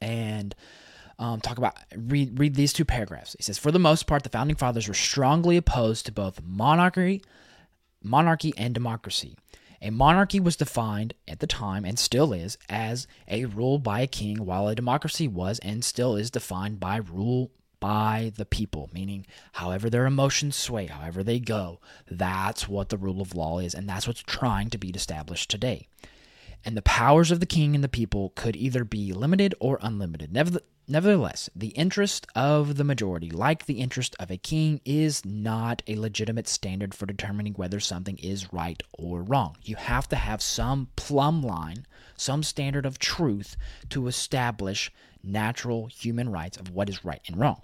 and 0.00 0.54
um, 1.18 1.40
talk 1.40 1.58
about 1.58 1.76
read 1.96 2.38
read 2.38 2.54
these 2.54 2.72
two 2.72 2.84
paragraphs. 2.84 3.34
He 3.38 3.42
says, 3.42 3.58
for 3.58 3.72
the 3.72 3.78
most 3.78 4.06
part, 4.06 4.22
the 4.22 4.28
founding 4.28 4.56
fathers 4.56 4.88
were 4.88 4.94
strongly 4.94 5.56
opposed 5.56 6.06
to 6.06 6.12
both 6.12 6.42
monarchy, 6.42 7.22
monarchy 8.02 8.52
and 8.56 8.74
democracy. 8.74 9.36
A 9.82 9.90
monarchy 9.90 10.40
was 10.40 10.56
defined 10.56 11.14
at 11.28 11.40
the 11.40 11.46
time 11.46 11.84
and 11.84 11.98
still 11.98 12.32
is 12.32 12.56
as 12.68 13.06
a 13.28 13.44
rule 13.44 13.78
by 13.78 14.00
a 14.00 14.06
king, 14.06 14.44
while 14.44 14.68
a 14.68 14.74
democracy 14.74 15.28
was 15.28 15.58
and 15.60 15.84
still 15.84 16.16
is 16.16 16.30
defined 16.30 16.80
by 16.80 16.96
rule 16.96 17.50
by 17.78 18.32
the 18.36 18.46
people, 18.46 18.88
meaning 18.92 19.26
however 19.52 19.90
their 19.90 20.06
emotions 20.06 20.56
sway, 20.56 20.86
however 20.86 21.22
they 21.22 21.38
go, 21.38 21.78
that's 22.10 22.66
what 22.66 22.88
the 22.88 22.96
rule 22.96 23.20
of 23.20 23.34
law 23.34 23.58
is, 23.58 23.74
and 23.74 23.86
that's 23.86 24.06
what's 24.06 24.22
trying 24.22 24.70
to 24.70 24.78
be 24.78 24.88
established 24.88 25.50
today. 25.50 25.86
And 26.66 26.76
the 26.76 26.82
powers 26.82 27.30
of 27.30 27.38
the 27.38 27.46
king 27.46 27.76
and 27.76 27.84
the 27.84 27.88
people 27.88 28.32
could 28.34 28.56
either 28.56 28.84
be 28.84 29.12
limited 29.12 29.54
or 29.60 29.78
unlimited. 29.80 30.32
Nevertheless, 30.88 31.48
the 31.54 31.68
interest 31.68 32.26
of 32.34 32.76
the 32.76 32.82
majority, 32.82 33.30
like 33.30 33.66
the 33.66 33.80
interest 33.80 34.16
of 34.18 34.32
a 34.32 34.36
king, 34.36 34.80
is 34.84 35.24
not 35.24 35.82
a 35.86 35.94
legitimate 35.94 36.48
standard 36.48 36.92
for 36.92 37.06
determining 37.06 37.54
whether 37.54 37.78
something 37.78 38.18
is 38.18 38.52
right 38.52 38.82
or 38.92 39.22
wrong. 39.22 39.56
You 39.62 39.76
have 39.76 40.08
to 40.08 40.16
have 40.16 40.42
some 40.42 40.88
plumb 40.96 41.40
line, 41.40 41.86
some 42.16 42.42
standard 42.42 42.84
of 42.84 42.98
truth 42.98 43.56
to 43.90 44.08
establish 44.08 44.92
natural 45.22 45.86
human 45.86 46.30
rights 46.30 46.56
of 46.56 46.70
what 46.70 46.88
is 46.88 47.04
right 47.04 47.20
and 47.28 47.38
wrong. 47.38 47.62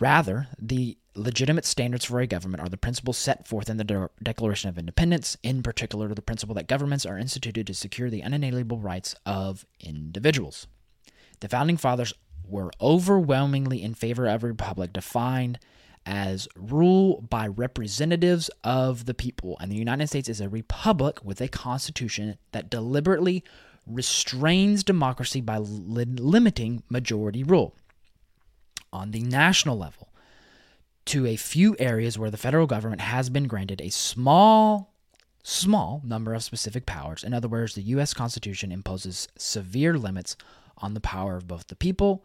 Rather, 0.00 0.48
the 0.58 0.96
legitimate 1.14 1.64
standards 1.64 2.04
for 2.04 2.20
a 2.20 2.26
government 2.26 2.62
are 2.62 2.68
the 2.68 2.76
principles 2.76 3.18
set 3.18 3.46
forth 3.48 3.68
in 3.68 3.76
the 3.76 3.84
De- 3.84 4.10
Declaration 4.22 4.68
of 4.68 4.78
Independence, 4.78 5.36
in 5.42 5.62
particular, 5.62 6.14
the 6.14 6.22
principle 6.22 6.54
that 6.54 6.68
governments 6.68 7.04
are 7.04 7.18
instituted 7.18 7.66
to 7.66 7.74
secure 7.74 8.08
the 8.08 8.20
unalienable 8.20 8.78
rights 8.78 9.14
of 9.26 9.66
individuals. 9.80 10.66
The 11.40 11.48
founding 11.48 11.76
fathers 11.76 12.12
were 12.46 12.70
overwhelmingly 12.80 13.82
in 13.82 13.94
favor 13.94 14.26
of 14.26 14.42
a 14.42 14.46
republic 14.46 14.92
defined 14.92 15.58
as 16.06 16.48
rule 16.56 17.20
by 17.28 17.46
representatives 17.46 18.48
of 18.64 19.04
the 19.04 19.14
people. 19.14 19.58
And 19.60 19.70
the 19.70 19.76
United 19.76 20.06
States 20.06 20.28
is 20.28 20.40
a 20.40 20.48
republic 20.48 21.18
with 21.22 21.40
a 21.40 21.48
constitution 21.48 22.38
that 22.52 22.70
deliberately 22.70 23.44
restrains 23.86 24.82
democracy 24.84 25.40
by 25.40 25.58
li- 25.58 26.04
limiting 26.04 26.82
majority 26.88 27.42
rule. 27.42 27.74
On 28.92 29.10
the 29.10 29.22
national 29.22 29.78
level, 29.78 30.08
to 31.06 31.26
a 31.26 31.36
few 31.36 31.76
areas 31.78 32.18
where 32.18 32.30
the 32.30 32.36
federal 32.36 32.66
government 32.66 33.00
has 33.00 33.30
been 33.30 33.46
granted 33.46 33.80
a 33.80 33.90
small 33.90 34.92
small 35.42 36.02
number 36.04 36.34
of 36.34 36.42
specific 36.42 36.84
powers. 36.84 37.24
In 37.24 37.32
other 37.32 37.48
words, 37.48 37.74
the 37.74 37.82
US 37.82 38.12
Constitution 38.12 38.70
imposes 38.70 39.28
severe 39.38 39.96
limits 39.96 40.36
on 40.76 40.92
the 40.92 41.00
power 41.00 41.36
of 41.36 41.48
both 41.48 41.68
the 41.68 41.76
people 41.76 42.22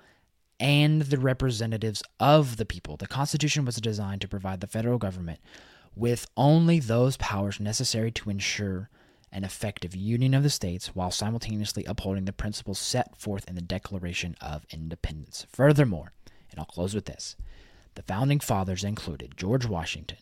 and 0.60 1.04
the 1.04 1.18
representatives 1.18 2.04
of 2.20 2.58
the 2.58 2.66
people. 2.66 2.98
The 2.98 3.08
Constitution 3.08 3.64
was 3.64 3.78
designed 3.78 4.22
to 4.22 4.28
provide 4.28 4.60
the 4.60 4.68
federal 4.68 4.98
government 4.98 5.40
with 5.96 6.28
only 6.36 6.80
those 6.80 7.18
powers 7.18 7.60
necessary 7.60 8.12
to 8.12 8.30
ensure 8.30 8.90
an 9.32 9.44
effective 9.44 9.96
union 9.96 10.34
of 10.34 10.44
the 10.44 10.50
states 10.50 10.96
while 10.96 11.12
simultaneously 11.12 11.86
upholding 11.86 12.26
the 12.26 12.34
principles 12.34 12.80
set 12.80 13.18
forth 13.18 13.48
in 13.48 13.56
the 13.56 13.62
Declaration 13.62 14.36
of 14.42 14.66
Independence. 14.70 15.48
Furthermore, 15.52 16.14
and 16.54 16.60
I'll 16.60 16.66
close 16.66 16.94
with 16.96 17.06
this 17.06 17.36
the 17.96 18.04
founding 18.04 18.40
fathers 18.40 18.84
included 18.84 19.38
George 19.38 19.66
Washington, 19.66 20.18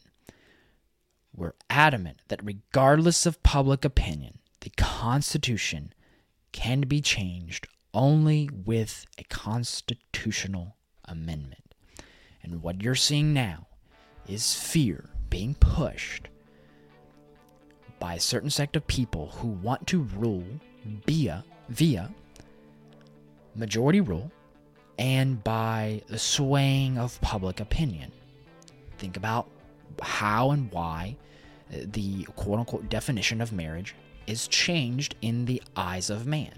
were 1.36 1.56
adamant 1.70 2.22
that 2.28 2.44
regardless 2.44 3.26
of 3.26 3.44
public 3.44 3.86
opinion, 3.86 4.40
the 4.62 4.72
Constitution 4.72 5.94
can 6.52 6.82
be 6.82 7.02
changed 7.02 7.68
only 7.94 8.50
with 8.66 9.06
a 9.18 9.24
constitutional 9.26 10.76
amendment. 11.06 11.74
And 12.44 12.62
what 12.62 12.82
you're 12.82 12.96
seeing 12.96 13.34
now 13.34 13.68
is 14.28 14.56
fear 14.56 15.10
being 15.30 15.56
pushed 15.56 16.28
by 18.00 18.16
a 18.16 18.20
certain 18.20 18.50
sect 18.50 18.76
of 18.76 18.88
people 18.88 19.28
who 19.28 19.48
want 19.48 19.88
to 19.88 20.02
rule 20.18 20.46
via 21.06 21.44
via 21.70 22.10
majority 23.56 24.02
rule 24.02 24.32
and 25.02 25.44
by 25.44 26.00
the 26.10 26.20
swaying 26.20 27.00
of 27.00 27.20
public 27.22 27.60
opinion. 27.60 28.12
Think 29.00 29.18
about 29.18 29.50
how 30.00 30.52
and 30.52 30.72
why 30.72 31.18
uh, 31.74 31.78
the 31.86 32.26
quote 32.36 32.60
unquote 32.60 32.88
definition 32.88 33.42
of 33.42 33.52
marriage 33.52 33.96
is 34.28 34.48
changed 34.48 35.16
in 35.24 35.46
the 35.46 35.60
eyes 35.76 36.12
of 36.12 36.28
man 36.28 36.54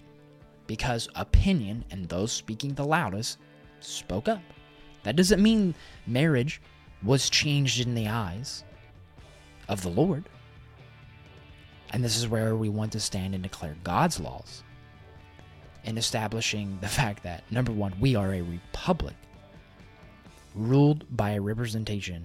because 0.68 1.08
opinion 1.16 1.86
and 1.90 2.10
those 2.10 2.34
speaking 2.34 2.74
the 2.74 2.84
loudest 2.84 3.38
spoke 3.80 4.28
up. 4.28 4.42
That 5.04 5.16
doesn't 5.16 5.42
mean 5.42 5.74
marriage 6.06 6.62
was 7.02 7.30
changed 7.30 7.80
in 7.80 7.96
the 7.96 8.10
eyes 8.10 8.66
of 9.70 9.82
the 9.84 9.90
Lord. 9.90 10.26
And 11.92 12.04
this 12.04 12.18
is 12.18 12.28
where 12.28 12.58
we 12.58 12.68
want 12.68 12.92
to 12.92 13.00
stand 13.00 13.36
and 13.36 13.44
declare 13.44 13.78
God's 13.86 14.20
laws 14.20 14.64
in 15.84 15.98
establishing 15.98 16.78
the 16.82 16.88
fact 16.88 17.24
that, 17.24 17.44
number 17.52 17.72
one, 17.72 17.94
we 18.00 18.16
are 18.16 18.34
a 18.34 18.42
republic 18.42 19.16
ruled 20.56 21.06
by 21.16 21.32
a 21.32 21.42
representation 21.42 22.24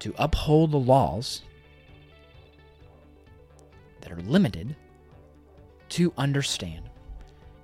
to 0.00 0.14
uphold 0.18 0.72
the 0.72 0.78
laws 0.78 1.42
that 4.00 4.12
are 4.12 4.20
limited 4.22 4.74
to 5.88 6.12
understand 6.18 6.90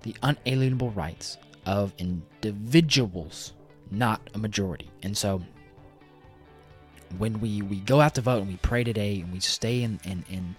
the 0.03 0.15
unalienable 0.23 0.91
rights 0.93 1.37
of 1.67 1.93
individuals, 1.99 3.53
not 3.91 4.21
a 4.35 4.39
majority. 4.39 4.91
And 5.03 5.17
so 5.17 5.43
when 7.19 7.41
we, 7.41 7.61
we 7.63 7.81
go 7.81 8.01
out 8.01 8.15
to 8.15 8.21
vote 8.21 8.39
and 8.39 8.49
we 8.49 8.57
pray 8.57 8.85
today 8.85 9.21
and 9.21 9.33
we 9.33 9.41
stay 9.41 9.83
in, 9.83 10.01
in, 10.05 10.25
in 10.31 10.57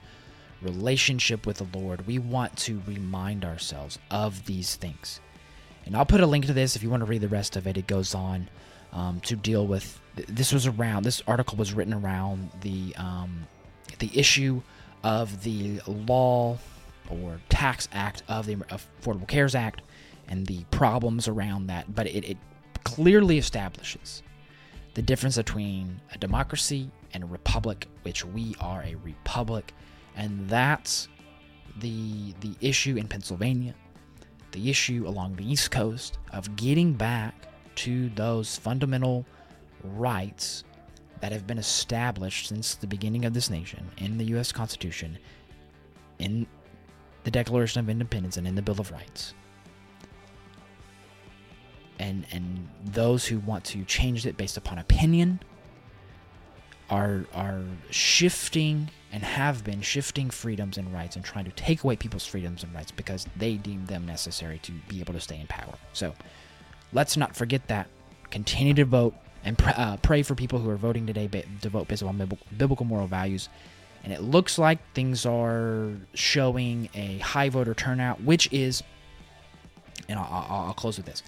relationship 0.62 1.46
with 1.46 1.58
the 1.58 1.78
Lord, 1.78 2.08
we 2.08 2.20
want 2.20 2.56
to 2.58 2.82
remind 2.86 3.46
ourselves 3.46 4.00
of 4.10 4.46
these 4.46 4.76
things. 4.76 5.20
And 5.86 5.96
I'll 5.96 6.06
put 6.06 6.22
a 6.22 6.26
link 6.26 6.46
to 6.46 6.54
this 6.54 6.76
if 6.76 6.84
you 6.84 6.90
want 6.90 7.02
to 7.02 7.06
read 7.06 7.22
the 7.22 7.28
rest 7.28 7.56
of 7.56 7.68
it. 7.68 7.78
It 7.78 7.88
goes 7.88 8.14
on 8.14 8.50
um, 8.94 9.20
to 9.22 9.36
deal 9.36 9.66
with 9.66 10.00
this 10.28 10.52
was 10.52 10.68
around 10.68 11.04
this 11.04 11.24
article 11.26 11.58
was 11.58 11.74
written 11.74 11.94
around 11.94 12.50
the 12.62 12.94
um, 12.98 13.48
the 14.00 14.12
issue 14.14 14.62
of 15.04 15.44
the 15.44 15.82
law 15.88 16.58
or 17.10 17.40
Tax 17.50 17.88
Act 17.92 18.24
of 18.28 18.46
the 18.46 18.56
Affordable 18.56 19.28
Cares 19.28 19.56
Act 19.56 19.82
and 20.28 20.46
the 20.48 20.64
problems 20.72 21.28
around 21.28 21.68
that, 21.68 21.94
but 21.94 22.08
it, 22.08 22.24
it 22.24 22.38
clearly 22.84 23.38
establishes 23.38 24.24
the 24.94 25.02
difference 25.02 25.38
between 25.38 26.00
a 26.14 26.18
democracy 26.18 26.90
and 27.14 27.24
a 27.24 27.28
republic, 27.28 27.88
which 28.04 28.26
we 28.26 28.56
are 28.60 28.84
a 28.84 28.96
republic, 28.96 29.74
and 30.16 30.48
that's 30.50 31.08
the 31.80 32.34
the 32.42 32.56
issue 32.62 32.98
in 32.98 33.08
Pennsylvania, 33.08 33.74
the 34.52 34.70
issue 34.70 35.06
along 35.08 35.36
the 35.36 35.50
East 35.50 35.72
Coast 35.72 36.18
of 36.34 36.56
getting 36.56 36.94
back 36.94 37.48
to 37.76 38.10
those 38.10 38.58
fundamental 38.58 39.26
rights 39.84 40.64
that 41.22 41.32
have 41.32 41.48
been 41.48 41.58
established 41.58 42.48
since 42.48 42.76
the 42.76 42.88
beginning 42.88 43.26
of 43.26 43.34
this 43.34 43.50
nation 43.50 43.90
in 43.98 44.18
the 44.18 44.26
U.S. 44.26 44.52
Constitution, 44.52 45.18
in 46.20 46.46
the 47.24 47.32
Declaration 47.32 47.80
of 47.80 47.90
Independence 47.90 48.38
and 48.38 48.48
in 48.48 48.56
the 48.56 48.62
Bill 48.62 48.80
of 48.80 48.92
Rights. 48.92 49.34
And 52.00 52.26
and 52.32 52.68
those 52.86 53.26
who 53.26 53.40
want 53.40 53.64
to 53.66 53.84
change 53.86 54.26
it 54.26 54.36
based 54.36 54.58
upon 54.58 54.80
opinion 54.80 55.40
are 56.92 57.26
are 57.34 57.64
shifting 57.90 58.92
and 59.12 59.24
have 59.24 59.64
been 59.64 59.82
shifting 59.82 60.30
freedoms 60.30 60.78
and 60.78 60.94
rights 60.94 61.16
and 61.16 61.26
trying 61.26 61.46
to 61.46 61.52
take 61.52 61.84
away 61.84 61.96
people's 61.96 62.26
freedoms 62.26 62.64
and 62.64 62.74
rights 62.74 62.92
because 62.92 63.26
they 63.36 63.56
deem 63.56 63.86
them 63.88 64.06
necessary 64.06 64.60
to 64.60 64.72
be 64.88 65.00
able 65.00 65.14
to 65.14 65.20
stay 65.20 65.40
in 65.40 65.48
power. 65.48 65.74
So 65.94 66.14
let's 66.94 67.18
not 67.18 67.36
forget 67.36 67.68
that. 67.68 67.88
Continue 68.30 68.74
to 68.76 68.86
vote 68.86 69.16
and 69.44 69.58
pr- 69.58 69.72
uh, 69.76 69.98
pray 69.98 70.22
for 70.22 70.36
people 70.36 70.60
who 70.60 70.70
are 70.70 70.78
voting 70.78 71.08
today 71.08 71.28
to 71.62 71.70
vote 71.70 71.88
based 71.88 72.04
on 72.04 72.30
biblical 72.58 72.86
moral 72.86 73.08
values 73.08 73.50
and 74.04 74.12
it 74.12 74.22
looks 74.22 74.58
like 74.58 74.80
things 74.94 75.26
are 75.26 75.92
showing 76.14 76.90
a 76.94 77.20
high 77.20 77.50
voter 77.50 77.74
turnout, 77.74 78.22
which 78.22 78.52
is, 78.52 78.82
and 80.10 80.18
I'll, 80.18 80.46
I'll, 80.50 80.66
I'll 80.68 80.74
close 80.74 80.98
with 80.98 81.06
this, 81.06 81.22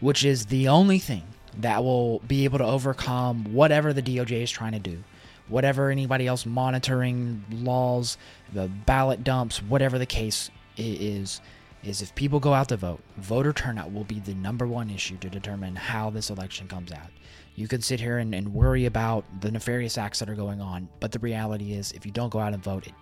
which 0.00 0.24
is 0.24 0.46
the 0.46 0.68
only 0.68 0.98
thing 0.98 1.24
that 1.58 1.84
will 1.84 2.20
be 2.20 2.44
able 2.44 2.58
to 2.58 2.64
overcome 2.64 3.52
whatever 3.52 3.92
the 3.92 4.02
DOJ 4.02 4.42
is 4.42 4.50
trying 4.50 4.72
to 4.72 4.78
do, 4.78 5.02
whatever 5.48 5.90
anybody 5.90 6.26
else 6.26 6.46
monitoring 6.46 7.44
laws, 7.50 8.16
the 8.52 8.68
ballot 8.86 9.22
dumps, 9.22 9.62
whatever 9.62 9.98
the 9.98 10.06
case 10.06 10.50
is. 10.76 11.40
Is 11.84 12.00
if 12.00 12.14
people 12.14 12.38
go 12.38 12.54
out 12.54 12.68
to 12.68 12.76
vote, 12.76 13.00
voter 13.16 13.52
turnout 13.52 13.92
will 13.92 14.04
be 14.04 14.20
the 14.20 14.34
number 14.34 14.68
one 14.68 14.88
issue 14.88 15.16
to 15.18 15.28
determine 15.28 15.74
how 15.74 16.10
this 16.10 16.30
election 16.30 16.68
comes 16.68 16.92
out. 16.92 17.08
You 17.56 17.66
can 17.66 17.82
sit 17.82 17.98
here 17.98 18.18
and, 18.18 18.32
and 18.36 18.54
worry 18.54 18.86
about 18.86 19.24
the 19.40 19.50
nefarious 19.50 19.98
acts 19.98 20.20
that 20.20 20.30
are 20.30 20.36
going 20.36 20.60
on, 20.60 20.88
but 21.00 21.10
the 21.10 21.18
reality 21.18 21.72
is, 21.72 21.90
if 21.90 22.06
you 22.06 22.12
don't 22.12 22.30
go 22.30 22.38
out 22.38 22.54
and 22.54 22.62
vote, 22.62 22.86
it, 22.86 22.94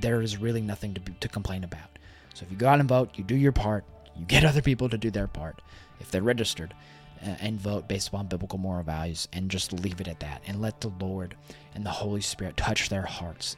there 0.00 0.22
is 0.22 0.38
really 0.38 0.62
nothing 0.62 0.94
to, 0.94 1.00
be, 1.00 1.12
to 1.20 1.28
complain 1.28 1.62
about. 1.62 1.98
So 2.32 2.46
if 2.46 2.50
you 2.50 2.56
go 2.56 2.68
out 2.68 2.80
and 2.80 2.88
vote, 2.88 3.10
you 3.16 3.22
do 3.22 3.36
your 3.36 3.52
part, 3.52 3.84
you 4.16 4.24
get 4.24 4.46
other 4.46 4.62
people 4.62 4.88
to 4.88 4.96
do 4.96 5.10
their 5.10 5.28
part 5.28 5.60
if 6.00 6.10
they're 6.10 6.22
registered 6.22 6.72
and 7.20 7.60
vote 7.60 7.88
based 7.88 8.08
upon 8.08 8.26
biblical 8.26 8.58
moral 8.58 8.82
values 8.82 9.28
and 9.32 9.50
just 9.50 9.72
leave 9.72 10.00
it 10.00 10.08
at 10.08 10.20
that 10.20 10.42
and 10.46 10.60
let 10.60 10.80
the 10.80 10.92
Lord 11.00 11.36
and 11.74 11.84
the 11.84 11.90
Holy 11.90 12.20
Spirit 12.20 12.56
touch 12.56 12.88
their 12.88 13.02
hearts 13.02 13.56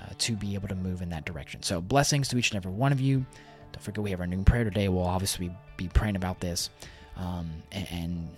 uh, 0.00 0.12
to 0.18 0.34
be 0.34 0.54
able 0.54 0.68
to 0.68 0.74
move 0.74 1.02
in 1.02 1.10
that 1.10 1.24
direction. 1.24 1.62
So 1.62 1.80
blessings 1.80 2.28
to 2.28 2.38
each 2.38 2.50
and 2.50 2.56
every 2.56 2.72
one 2.72 2.92
of 2.92 3.00
you. 3.00 3.26
Don't 3.72 3.82
forget 3.82 4.02
we 4.02 4.10
have 4.10 4.20
our 4.20 4.26
noon 4.26 4.44
prayer 4.44 4.64
today. 4.64 4.88
We'll 4.88 5.04
obviously 5.04 5.50
be 5.76 5.88
praying 5.88 6.16
about 6.16 6.40
this, 6.40 6.70
um, 7.16 7.50
and, 7.72 7.88
and, 7.90 8.28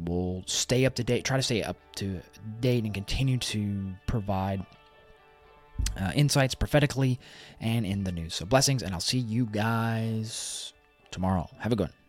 we'll 0.00 0.42
stay 0.46 0.86
up 0.86 0.96
to 0.96 1.04
date. 1.04 1.24
Try 1.24 1.36
to 1.36 1.42
stay 1.42 1.62
up 1.62 1.76
to 1.96 2.20
date 2.58 2.82
and 2.82 2.92
continue 2.92 3.38
to 3.38 3.94
provide 4.06 4.66
uh, 5.96 6.10
insights 6.16 6.56
prophetically 6.56 7.20
and 7.60 7.86
in 7.86 8.02
the 8.02 8.10
news. 8.10 8.34
So 8.34 8.44
blessings, 8.44 8.82
and 8.82 8.92
I'll 8.92 9.00
see 9.00 9.18
you 9.18 9.46
guys 9.46 10.72
tomorrow. 11.12 11.48
Have 11.60 11.72
a 11.72 11.76
good 11.76 11.84
one. 11.84 12.03